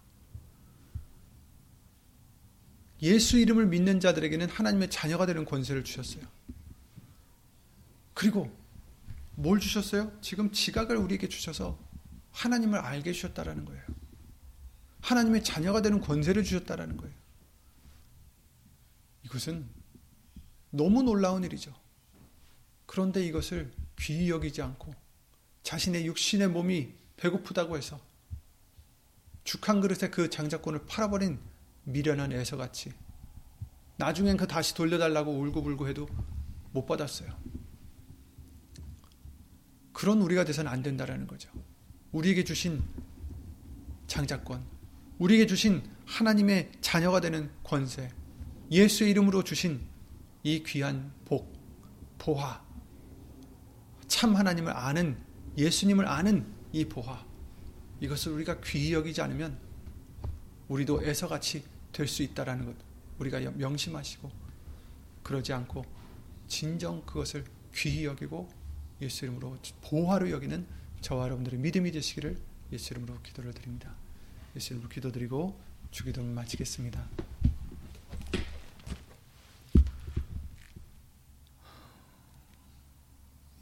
예수 3.02 3.38
이름을 3.38 3.68
믿는 3.68 4.00
자들에게는 4.00 4.48
하나님의 4.48 4.90
자녀가 4.90 5.26
되는 5.26 5.44
권세를 5.44 5.84
주셨어요. 5.84 6.24
그리고 8.14 8.52
뭘 9.36 9.60
주셨어요? 9.60 10.12
지금 10.22 10.52
지각을 10.52 10.98
우리에게 10.98 11.28
주셔서 11.28 11.80
하나님을 12.32 12.80
알게 12.80 13.10
해주셨다라는 13.10 13.66
거예요. 13.66 13.84
하나님의 15.02 15.44
자녀가 15.44 15.82
되는 15.82 16.00
권세를 16.00 16.44
주셨다라는 16.44 16.98
거예요. 16.98 17.14
이것은 19.24 19.68
너무 20.70 21.04
놀라운 21.04 21.44
일이죠. 21.44 21.74
그런데 22.86 23.26
이것을 23.26 23.72
귀히 24.00 24.30
여기지 24.30 24.62
않고 24.62 24.94
자신의 25.64 26.06
육신의 26.06 26.50
몸이 26.50 26.94
배고프다고 27.18 27.78
해서 27.78 28.00
죽 29.44 29.68
한 29.70 29.82
그릇에 29.82 30.10
그 30.10 30.30
장자권을 30.30 30.86
팔아버린 30.86 31.40
미련한 31.84 32.32
애서같이 32.32 32.94
나중엔 33.98 34.38
그 34.38 34.48
다시 34.48 34.74
돌려달라고 34.76 35.32
울고불고 35.32 35.88
해도 35.88 36.08
못 36.72 36.86
받았어요. 36.86 37.32
그런 40.02 40.20
우리가 40.24 40.46
돼서는 40.46 40.72
안 40.72 40.82
된다라는 40.82 41.28
거죠. 41.28 41.52
우리에게 42.12 42.44
주신 42.44 42.82
장자권, 44.08 44.66
우리에게 45.20 45.46
주신 45.46 45.84
하나님의 46.08 46.72
자녀가 46.82 47.22
되는 47.22 47.52
권세, 47.64 48.10
예수의 48.72 49.12
이름으로 49.12 49.44
주신 49.44 49.80
이 50.42 50.64
귀한 50.64 51.14
복, 51.24 51.54
보화, 52.18 52.66
참 54.08 54.36
하나님을 54.36 54.76
아는 54.76 55.20
예수님을 55.56 56.08
아는 56.08 56.52
이 56.72 56.84
보화, 56.86 57.24
이것을 58.00 58.32
우리가 58.32 58.60
귀히 58.62 58.94
여기지 58.94 59.22
않으면 59.22 59.56
우리도 60.68 61.04
애서같이 61.04 61.64
될 61.92 62.08
수 62.08 62.24
있다라는 62.24 62.66
것 62.66 62.76
우리가 63.20 63.40
명심하시고 63.52 64.32
그러지 65.22 65.54
않고 65.54 65.86
진정 66.48 67.06
그것을 67.06 67.46
귀히 67.76 68.06
여기고 68.06 68.61
예수 69.02 69.26
이름으로 69.26 69.58
보화로 69.82 70.30
여기는 70.30 70.66
저와 71.02 71.26
여러분들의 71.26 71.60
믿음이 71.60 71.92
되시기를 71.92 72.40
예수 72.72 72.94
이름으로 72.94 73.20
기도를 73.22 73.54
드립니다. 73.54 73.96
예수 74.56 74.74
이름으로 74.74 74.90
기도드리고 74.90 75.60
주기도를 75.90 76.30
마치겠습니다. 76.30 77.08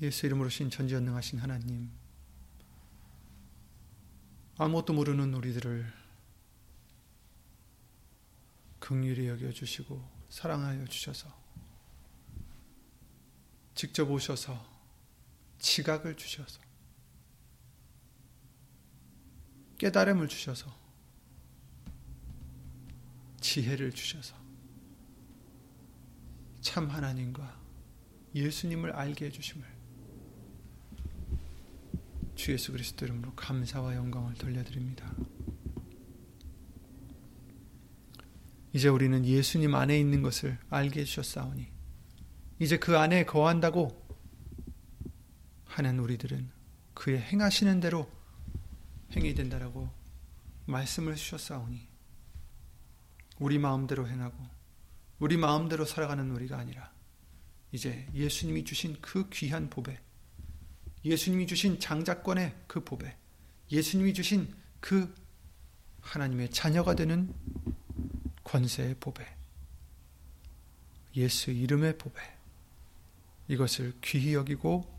예수 0.02 0.26
이름으로 0.26 0.50
신 0.50 0.70
전지전능하신 0.70 1.40
하나님 1.40 1.90
아무것도 4.58 4.94
모르는 4.94 5.34
우리들을 5.34 5.92
긍휼히 8.80 9.28
여겨 9.28 9.52
주시고 9.52 10.02
사랑하여 10.30 10.86
주셔서 10.88 11.34
직접 13.76 14.10
오셔서 14.10 14.69
지각을 15.60 16.16
주셔서 16.16 16.60
깨달음을 19.78 20.28
주셔서 20.28 20.78
지혜를 23.40 23.92
주셔서 23.92 24.36
참 26.62 26.90
하나님과 26.90 27.60
예수님을 28.36 28.92
알게 28.92 29.26
해주심을 29.26 29.66
주 32.36 32.52
예수 32.52 32.72
그리스도 32.72 33.06
이름으로 33.06 33.34
감사와 33.36 33.96
영광을 33.96 34.34
돌려드립니다. 34.36 35.14
이제 38.72 38.88
우리는 38.88 39.26
예수님 39.26 39.74
안에 39.74 40.00
있는 40.00 40.22
것을 40.22 40.58
알게 40.70 41.02
해주셨사오니 41.02 41.68
이제 42.60 42.78
그 42.78 42.98
안에 42.98 43.26
거한다고 43.26 44.09
하는 45.80 45.98
우리들은 46.00 46.52
그의 46.94 47.22
행하시는 47.22 47.80
대로 47.80 48.12
행이 49.16 49.34
된다라고 49.34 49.90
말씀을 50.66 51.16
주셨사오니 51.16 51.88
우리 53.40 53.58
마음대로 53.58 54.06
행하고 54.06 54.38
우리 55.20 55.38
마음대로 55.38 55.86
살아가는 55.86 56.30
우리가 56.32 56.58
아니라 56.58 56.92
이제 57.72 58.06
예수님이 58.14 58.66
주신 58.66 58.98
그 59.00 59.30
귀한 59.30 59.70
보배 59.70 59.98
예수님이 61.06 61.48
주신 61.48 61.80
장자권의 61.80 62.56
그 62.68 62.84
보배 62.84 63.16
예수님이 63.72 64.14
주신 64.14 64.54
그 64.82 65.16
하나님의 66.02 66.50
자녀가 66.52 66.94
되는 66.94 67.34
권세의 68.44 68.98
보배 69.00 69.26
예수 71.16 71.52
이름의 71.52 71.98
보배 71.98 72.22
이것을 73.48 73.94
귀히 74.02 74.34
여기고 74.34 74.99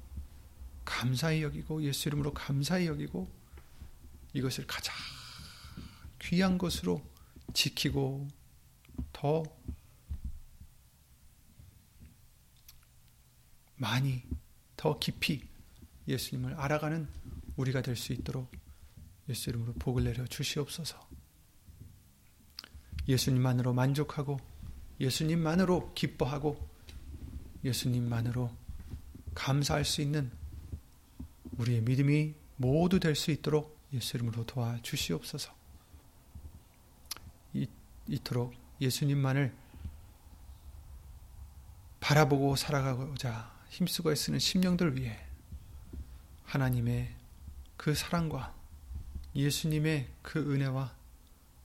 감사히 0.84 1.42
여기고 1.42 1.82
예수 1.82 2.08
이름으로 2.08 2.32
감사히 2.34 2.86
여기고 2.86 3.30
이것을 4.32 4.66
가장 4.66 4.94
귀한 6.20 6.58
것으로 6.58 7.02
지키고 7.54 8.28
더 9.12 9.42
많이 13.76 14.22
더 14.76 14.98
깊이 14.98 15.48
예수님을 16.06 16.54
알아가는 16.54 17.08
우리가 17.56 17.82
될 17.82 17.96
수 17.96 18.12
있도록 18.12 18.50
예수 19.28 19.50
이름으로 19.50 19.74
복을 19.74 20.04
내려 20.04 20.26
주시옵소서. 20.26 21.08
예수님만으로 23.08 23.72
만족하고 23.72 24.38
예수님만으로 25.00 25.94
기뻐하고 25.94 26.68
예수님만으로 27.64 28.50
감사할 29.34 29.84
수 29.84 30.02
있는 30.02 30.30
우리의 31.60 31.82
믿음이 31.82 32.34
모두 32.56 32.98
될 33.00 33.14
수 33.14 33.30
있도록 33.30 33.78
예수 33.92 34.16
이름으로 34.16 34.44
도와주시옵소서. 34.46 35.52
이, 37.54 37.66
이토록 38.08 38.54
예수님만을 38.80 39.54
바라보고 42.00 42.56
살아가고자 42.56 43.52
힘쓰고 43.68 44.12
애쓰는 44.12 44.38
심령들 44.38 44.96
위해 44.96 45.18
하나님의 46.44 47.14
그 47.76 47.94
사랑과 47.94 48.54
예수님의 49.34 50.08
그 50.22 50.38
은혜와 50.52 50.94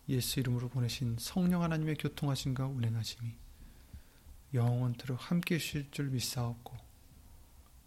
예수 0.10 0.40
이름으로 0.40 0.70
보내신 0.70 1.18
성령 1.20 1.64
하나님의 1.64 1.96
교통하심과 1.96 2.68
운행하심이 2.68 3.34
영원토록 4.54 5.32
함께 5.32 5.56
해주실 5.56 5.92
줄 5.92 6.10
믿사옵고 6.10 6.76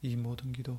이 0.03 0.17
모든 0.17 0.53
기도 0.53 0.79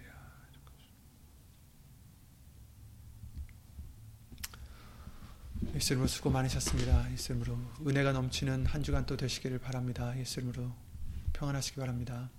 예수님으로 5.75 6.07
수고 6.07 6.29
많으셨습니다. 6.29 7.11
예수님으로 7.11 7.57
은혜가 7.87 8.11
넘치는 8.11 8.65
한 8.65 8.83
주간 8.83 9.05
또 9.05 9.15
되시기를 9.15 9.59
바랍니다. 9.59 10.17
예수님으로 10.17 10.71
평안하시기 11.33 11.79
바랍니다. 11.79 12.29